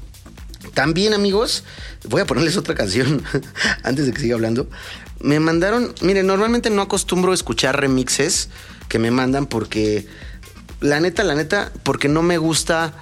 También, 0.74 1.14
amigos, 1.14 1.64
voy 2.08 2.22
a 2.22 2.26
ponerles 2.26 2.58
otra 2.58 2.76
canción 2.76 3.24
antes 3.84 4.06
de 4.06 4.14
que 4.14 4.22
siga 4.22 4.36
hablando. 4.36 4.70
Me 5.22 5.40
mandaron, 5.40 5.96
miren, 6.02 6.28
normalmente 6.28 6.70
no 6.70 6.82
acostumbro 6.82 7.34
escuchar 7.34 7.80
remixes 7.80 8.50
que 8.90 9.00
me 9.00 9.12
mandan 9.12 9.48
porque, 9.48 10.06
la 10.82 11.00
neta, 11.00 11.24
la 11.24 11.36
neta, 11.36 11.72
porque 11.84 12.10
no 12.10 12.22
me 12.22 12.38
gusta 12.38 12.94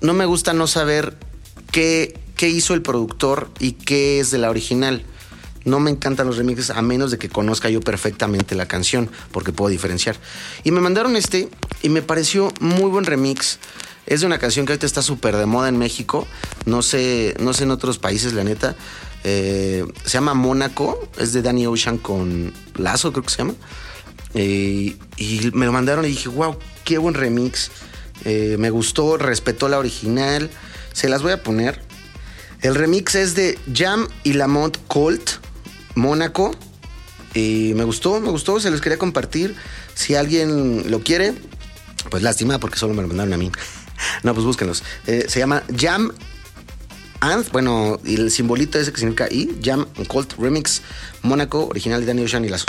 no 0.00 0.14
me 0.14 0.26
gusta 0.26 0.52
no 0.52 0.66
saber 0.66 1.16
qué, 1.72 2.18
qué 2.36 2.48
hizo 2.48 2.74
el 2.74 2.82
productor 2.82 3.50
y 3.58 3.72
qué 3.72 4.20
es 4.20 4.30
de 4.30 4.38
la 4.38 4.50
original. 4.50 5.04
No 5.64 5.80
me 5.80 5.90
encantan 5.90 6.28
los 6.28 6.36
remixes 6.36 6.70
a 6.70 6.80
menos 6.80 7.10
de 7.10 7.18
que 7.18 7.28
conozca 7.28 7.68
yo 7.68 7.80
perfectamente 7.80 8.54
la 8.54 8.66
canción, 8.66 9.10
porque 9.32 9.52
puedo 9.52 9.68
diferenciar. 9.68 10.16
Y 10.62 10.70
me 10.70 10.80
mandaron 10.80 11.16
este 11.16 11.48
y 11.82 11.88
me 11.88 12.02
pareció 12.02 12.52
muy 12.60 12.88
buen 12.88 13.04
remix. 13.04 13.58
Es 14.06 14.20
de 14.20 14.26
una 14.26 14.38
canción 14.38 14.64
que 14.64 14.72
ahorita 14.72 14.86
está 14.86 15.02
súper 15.02 15.36
de 15.36 15.46
moda 15.46 15.68
en 15.68 15.76
México. 15.76 16.26
No 16.64 16.82
sé, 16.82 17.34
no 17.40 17.52
sé 17.52 17.64
en 17.64 17.72
otros 17.72 17.98
países, 17.98 18.32
la 18.32 18.44
neta. 18.44 18.76
Eh, 19.24 19.84
se 20.04 20.12
llama 20.12 20.34
Mónaco. 20.34 21.08
Es 21.18 21.32
de 21.32 21.42
Danny 21.42 21.66
Ocean 21.66 21.98
con 21.98 22.52
Lazo, 22.76 23.12
creo 23.12 23.24
que 23.24 23.30
se 23.30 23.38
llama. 23.38 23.54
Eh, 24.34 24.96
y 25.16 25.50
me 25.52 25.66
lo 25.66 25.72
mandaron 25.72 26.04
y 26.04 26.08
dije, 26.08 26.28
wow, 26.28 26.56
qué 26.84 26.98
buen 26.98 27.14
remix. 27.14 27.72
Eh, 28.24 28.56
me 28.58 28.70
gustó, 28.70 29.16
respetó 29.16 29.68
la 29.68 29.78
original. 29.78 30.50
Se 30.92 31.08
las 31.08 31.22
voy 31.22 31.32
a 31.32 31.42
poner. 31.42 31.80
El 32.62 32.74
remix 32.74 33.14
es 33.14 33.34
de 33.34 33.58
Jam 33.72 34.08
y 34.24 34.32
Lamont 34.32 34.76
Colt, 34.88 35.30
Mónaco. 35.94 36.54
Y 37.34 37.72
me 37.76 37.84
gustó, 37.84 38.20
me 38.20 38.30
gustó, 38.30 38.58
se 38.60 38.70
los 38.70 38.80
quería 38.80 38.98
compartir. 38.98 39.54
Si 39.94 40.14
alguien 40.14 40.90
lo 40.90 41.00
quiere, 41.00 41.34
pues 42.10 42.22
lástima 42.22 42.58
porque 42.58 42.78
solo 42.78 42.94
me 42.94 43.02
lo 43.02 43.08
mandaron 43.08 43.34
a 43.34 43.36
mí. 43.36 43.52
no, 44.22 44.34
pues 44.34 44.46
búsquenlos. 44.46 44.82
Eh, 45.06 45.26
se 45.28 45.38
llama 45.38 45.62
Jam 45.76 46.12
and, 47.20 47.50
bueno, 47.52 48.00
y 48.04 48.16
el 48.16 48.30
simbolito 48.30 48.78
ese 48.78 48.92
que 48.92 48.98
significa 48.98 49.28
I, 49.30 49.58
Jam 49.62 49.86
Colt 50.08 50.34
Remix, 50.38 50.82
Mónaco, 51.22 51.66
original 51.66 52.00
de 52.00 52.06
Danny 52.06 52.24
Ocean 52.24 52.44
y 52.44 52.48
las... 52.48 52.64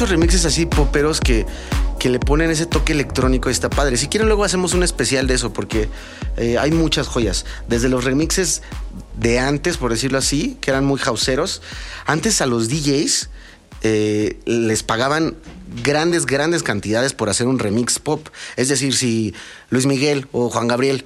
muchos 0.00 0.12
remixes 0.12 0.46
así 0.46 0.64
poperos 0.64 1.20
que, 1.20 1.44
que 1.98 2.08
le 2.08 2.18
ponen 2.18 2.50
ese 2.50 2.64
toque 2.64 2.94
electrónico 2.94 3.50
y 3.50 3.52
está 3.52 3.68
padre. 3.68 3.98
Si 3.98 4.08
quieren, 4.08 4.28
luego 4.28 4.44
hacemos 4.44 4.72
un 4.72 4.82
especial 4.82 5.26
de 5.26 5.34
eso, 5.34 5.52
porque 5.52 5.90
eh, 6.38 6.56
hay 6.56 6.70
muchas 6.70 7.06
joyas. 7.06 7.44
Desde 7.68 7.90
los 7.90 8.04
remixes 8.04 8.62
de 9.18 9.38
antes, 9.38 9.76
por 9.76 9.90
decirlo 9.90 10.16
así, 10.16 10.56
que 10.62 10.70
eran 10.70 10.86
muy 10.86 10.98
houseeros. 10.98 11.60
Antes 12.06 12.40
a 12.40 12.46
los 12.46 12.70
DJs 12.70 13.28
eh, 13.82 14.38
les 14.46 14.82
pagaban 14.82 15.36
grandes, 15.82 16.24
grandes 16.24 16.62
cantidades 16.62 17.12
por 17.12 17.28
hacer 17.28 17.46
un 17.46 17.58
remix 17.58 17.98
pop. 17.98 18.26
Es 18.56 18.70
decir, 18.70 18.94
si 18.94 19.34
Luis 19.68 19.84
Miguel 19.84 20.28
o 20.32 20.48
Juan 20.48 20.66
Gabriel 20.66 21.04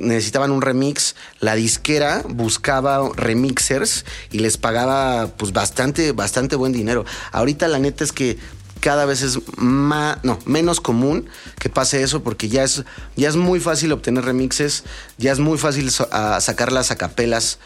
necesitaban 0.00 0.50
un 0.50 0.62
remix, 0.62 1.14
la 1.38 1.54
disquera 1.54 2.22
buscaba 2.28 3.08
remixers 3.14 4.04
y 4.32 4.38
les 4.40 4.56
pagaba 4.56 5.28
pues 5.36 5.52
bastante, 5.52 6.12
bastante 6.12 6.56
buen 6.56 6.72
dinero. 6.72 7.04
Ahorita 7.32 7.68
la 7.68 7.78
neta 7.78 8.02
es 8.04 8.12
que 8.12 8.38
cada 8.80 9.04
vez 9.04 9.20
es 9.22 9.38
más, 9.58 10.18
no, 10.24 10.38
menos 10.46 10.80
común 10.80 11.28
que 11.58 11.68
pase 11.68 12.02
eso 12.02 12.22
porque 12.22 12.48
ya 12.48 12.64
es, 12.64 12.82
ya 13.14 13.28
es 13.28 13.36
muy 13.36 13.60
fácil 13.60 13.92
obtener 13.92 14.24
remixes, 14.24 14.84
ya 15.18 15.32
es 15.32 15.38
muy 15.38 15.58
fácil 15.58 15.90
so- 15.90 16.08
a 16.10 16.40
sacarlas 16.40 16.90
a 16.90 16.96
capelas. 16.96 17.58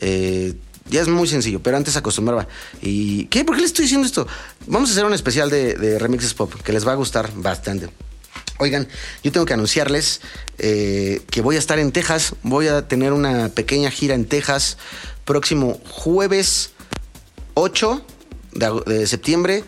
eh, 0.00 0.54
ya 0.88 1.00
es 1.02 1.08
muy 1.08 1.28
sencillo, 1.28 1.60
pero 1.62 1.76
antes 1.76 1.96
acostumbraba. 1.96 2.48
¿Y 2.82 3.26
qué? 3.26 3.44
¿Por 3.44 3.54
qué 3.54 3.60
le 3.60 3.66
estoy 3.66 3.84
diciendo 3.84 4.06
esto? 4.06 4.26
Vamos 4.66 4.88
a 4.88 4.92
hacer 4.92 5.04
un 5.04 5.12
especial 5.12 5.48
de 5.48 5.98
remixes 6.00 6.34
pop 6.34 6.52
que 6.64 6.72
les 6.72 6.84
va 6.86 6.92
a 6.92 6.96
gustar 6.96 7.30
bastante. 7.36 7.90
Oigan, 8.60 8.86
yo 9.24 9.32
tengo 9.32 9.46
que 9.46 9.54
anunciarles 9.54 10.20
eh, 10.58 11.22
que 11.30 11.40
voy 11.40 11.56
a 11.56 11.58
estar 11.58 11.78
en 11.78 11.92
Texas. 11.92 12.34
Voy 12.42 12.68
a 12.68 12.86
tener 12.86 13.14
una 13.14 13.48
pequeña 13.48 13.90
gira 13.90 14.14
en 14.14 14.26
Texas 14.26 14.76
próximo 15.24 15.80
jueves 15.88 16.72
8 17.54 18.04
de, 18.52 19.06
septiembre, 19.06 19.64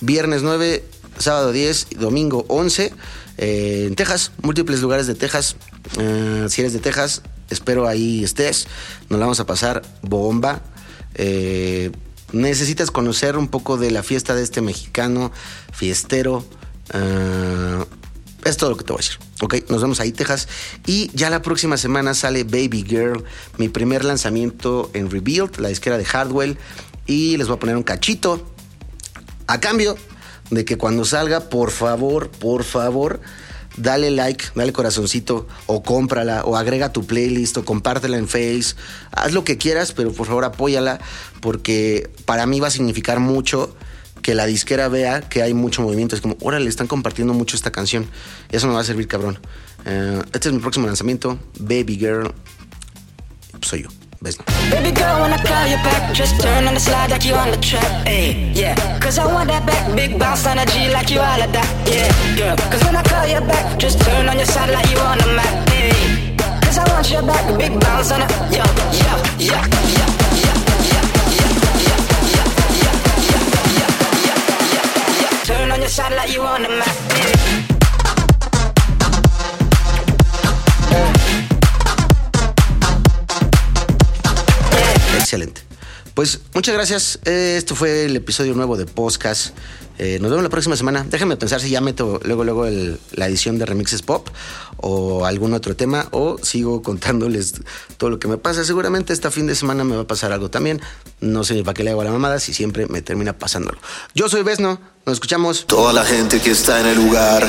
viernes 0.00 0.42
9, 0.42 0.82
sábado 1.18 1.52
10 1.52 1.88
y 1.90 1.94
domingo 1.96 2.46
11 2.48 2.94
eh, 3.36 3.84
en 3.88 3.96
Texas, 3.96 4.32
múltiples 4.40 4.80
lugares 4.80 5.06
de 5.06 5.14
Texas. 5.14 5.56
Eh, 5.98 6.46
si 6.48 6.62
eres 6.62 6.72
de 6.72 6.78
Texas, 6.78 7.20
espero 7.50 7.86
ahí 7.86 8.24
estés. 8.24 8.66
Nos 9.10 9.18
la 9.18 9.26
vamos 9.26 9.40
a 9.40 9.46
pasar 9.46 9.82
bomba. 10.00 10.62
Necesitas 12.32 12.90
conocer 12.90 13.36
un 13.36 13.48
poco 13.48 13.76
de 13.76 13.90
la 13.90 14.02
fiesta 14.02 14.34
de 14.34 14.42
este 14.42 14.62
mexicano 14.62 15.32
fiestero. 15.74 16.46
Es 18.48 18.56
todo 18.56 18.70
lo 18.70 18.76
que 18.76 18.84
te 18.84 18.92
voy 18.92 19.00
a 19.00 19.04
decir. 19.04 19.18
Ok, 19.40 19.70
nos 19.70 19.82
vemos 19.82 20.00
ahí, 20.00 20.12
Texas. 20.12 20.48
Y 20.86 21.10
ya 21.14 21.30
la 21.30 21.42
próxima 21.42 21.76
semana 21.76 22.14
sale 22.14 22.44
Baby 22.44 22.84
Girl, 22.86 23.24
mi 23.58 23.68
primer 23.68 24.04
lanzamiento 24.04 24.90
en 24.94 25.10
Rebuild, 25.10 25.58
la 25.58 25.68
disquera 25.68 25.98
de 25.98 26.04
Hardwell. 26.04 26.58
Y 27.06 27.36
les 27.36 27.46
voy 27.46 27.56
a 27.56 27.60
poner 27.60 27.76
un 27.76 27.82
cachito. 27.82 28.46
A 29.46 29.60
cambio 29.60 29.96
de 30.50 30.64
que 30.64 30.78
cuando 30.78 31.04
salga, 31.04 31.48
por 31.48 31.70
favor, 31.70 32.30
por 32.30 32.64
favor, 32.64 33.20
dale 33.76 34.10
like, 34.10 34.46
dale 34.54 34.72
corazoncito, 34.72 35.46
o 35.66 35.82
cómprala, 35.82 36.44
o 36.44 36.56
agrega 36.56 36.92
tu 36.92 37.06
playlist, 37.06 37.56
o 37.58 37.64
compártela 37.64 38.16
en 38.16 38.28
Face. 38.28 38.74
Haz 39.12 39.32
lo 39.32 39.44
que 39.44 39.58
quieras, 39.58 39.92
pero 39.92 40.12
por 40.12 40.26
favor 40.26 40.44
apóyala, 40.44 41.00
porque 41.40 42.10
para 42.24 42.46
mí 42.46 42.60
va 42.60 42.68
a 42.68 42.72
significar 42.72 43.20
mucho 43.20 43.76
que 44.26 44.34
la 44.34 44.44
disquera 44.44 44.88
vea 44.88 45.20
que 45.20 45.40
hay 45.40 45.54
mucho 45.54 45.82
movimiento. 45.82 46.16
Es 46.16 46.20
como, 46.20 46.36
órale, 46.40 46.68
están 46.68 46.88
compartiendo 46.88 47.32
mucho 47.32 47.54
esta 47.54 47.70
canción. 47.70 48.08
Eso 48.50 48.66
me 48.66 48.74
va 48.74 48.80
a 48.80 48.84
servir, 48.84 49.06
cabrón. 49.06 49.38
Eh, 49.84 50.20
este 50.32 50.48
es 50.48 50.52
mi 50.52 50.58
próximo 50.58 50.88
lanzamiento, 50.88 51.38
Baby 51.60 51.96
Girl. 51.96 52.34
Pues 53.52 53.68
soy 53.68 53.82
yo. 53.84 53.88
Baby 54.20 54.90
girl, 54.90 55.20
when 55.20 55.32
I 55.32 55.36
call 55.36 55.68
you 55.68 55.76
back, 55.76 56.12
just 56.12 56.40
turn 56.40 56.66
on 56.66 56.74
the 56.74 56.80
slide 56.80 57.10
like 57.10 57.24
you 57.24 57.34
on 57.34 57.52
the 57.52 57.58
track. 57.58 58.04
Hey, 58.04 58.50
yeah. 58.52 58.74
Cause 58.98 59.16
I 59.20 59.26
want 59.32 59.48
that 59.48 59.64
back, 59.64 59.94
big 59.94 60.18
bounce 60.18 60.44
energy 60.44 60.90
like 60.90 61.08
you 61.08 61.20
all 61.20 61.40
of 61.40 61.52
that. 61.52 61.68
Yeah, 61.86 62.10
girl. 62.36 62.56
Cause 62.68 62.82
when 62.82 62.96
I 62.96 63.02
call 63.04 63.26
you 63.28 63.40
back, 63.46 63.78
just 63.78 64.00
turn 64.00 64.28
on 64.28 64.36
your 64.36 64.46
side 64.46 64.70
like 64.70 64.90
you 64.90 64.98
on 64.98 65.18
the 65.18 65.26
map. 65.36 65.68
Hey, 65.68 66.34
cause 66.62 66.78
I 66.78 66.92
want 66.92 67.08
your 67.08 67.22
back, 67.22 67.58
big 67.58 67.78
bounce 67.78 68.10
on 68.10 68.22
it. 68.22 68.30
Yo, 68.50 68.64
yo, 68.98 69.14
yo, 69.38 69.62
yo, 70.00 70.05
Excelente. 85.18 85.62
Pues 86.14 86.40
muchas 86.54 86.74
gracias. 86.74 87.18
Eh, 87.24 87.56
Esto 87.58 87.74
fue 87.74 88.04
el 88.06 88.16
episodio 88.16 88.54
nuevo 88.54 88.76
de 88.76 88.86
Podcast. 88.86 89.54
Eh, 89.98 90.18
nos 90.20 90.30
vemos 90.30 90.42
la 90.42 90.50
próxima 90.50 90.76
semana. 90.76 91.06
Déjenme 91.08 91.36
pensar 91.36 91.60
si 91.60 91.70
ya 91.70 91.80
meto 91.80 92.20
luego, 92.24 92.44
luego 92.44 92.66
la 93.12 93.26
edición 93.26 93.58
de 93.58 93.66
Remixes 93.66 94.02
Pop 94.02 94.28
o 94.76 95.24
algún 95.24 95.54
otro 95.54 95.74
tema 95.74 96.08
o 96.10 96.38
sigo 96.42 96.82
contándoles 96.84 97.54
todo 97.96 98.10
lo 98.10 98.18
que 98.18 98.28
me 98.28 98.38
pasa. 98.38 98.64
Seguramente 98.64 99.12
esta 99.12 99.30
fin 99.30 99.46
de 99.46 99.54
semana 99.54 99.84
me 99.84 99.96
va 99.96 100.02
a 100.02 100.06
pasar 100.06 100.32
algo 100.32 100.50
también. 100.50 100.80
No 101.20 101.44
sé 101.44 101.62
para 101.62 101.74
qué 101.74 101.84
le 101.84 101.90
hago 101.90 102.02
a 102.02 102.04
la 102.04 102.12
mamada 102.12 102.40
si 102.40 102.52
siempre 102.52 102.86
me 102.86 103.02
termina 103.02 103.32
pasándolo. 103.32 103.78
Yo 104.14 104.28
soy 104.28 104.42
Besno, 104.42 104.80
nos 105.04 105.14
escuchamos. 105.14 105.66
Toda 105.66 105.92
la 105.92 106.04
gente 106.04 106.40
que 106.40 106.50
está 106.50 106.80
en 106.80 106.86
el 106.86 106.96
lugar. 106.96 107.48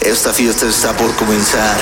Esta 0.00 0.32
fiesta 0.32 0.66
está 0.66 0.96
por 0.96 1.14
comenzar. 1.16 1.76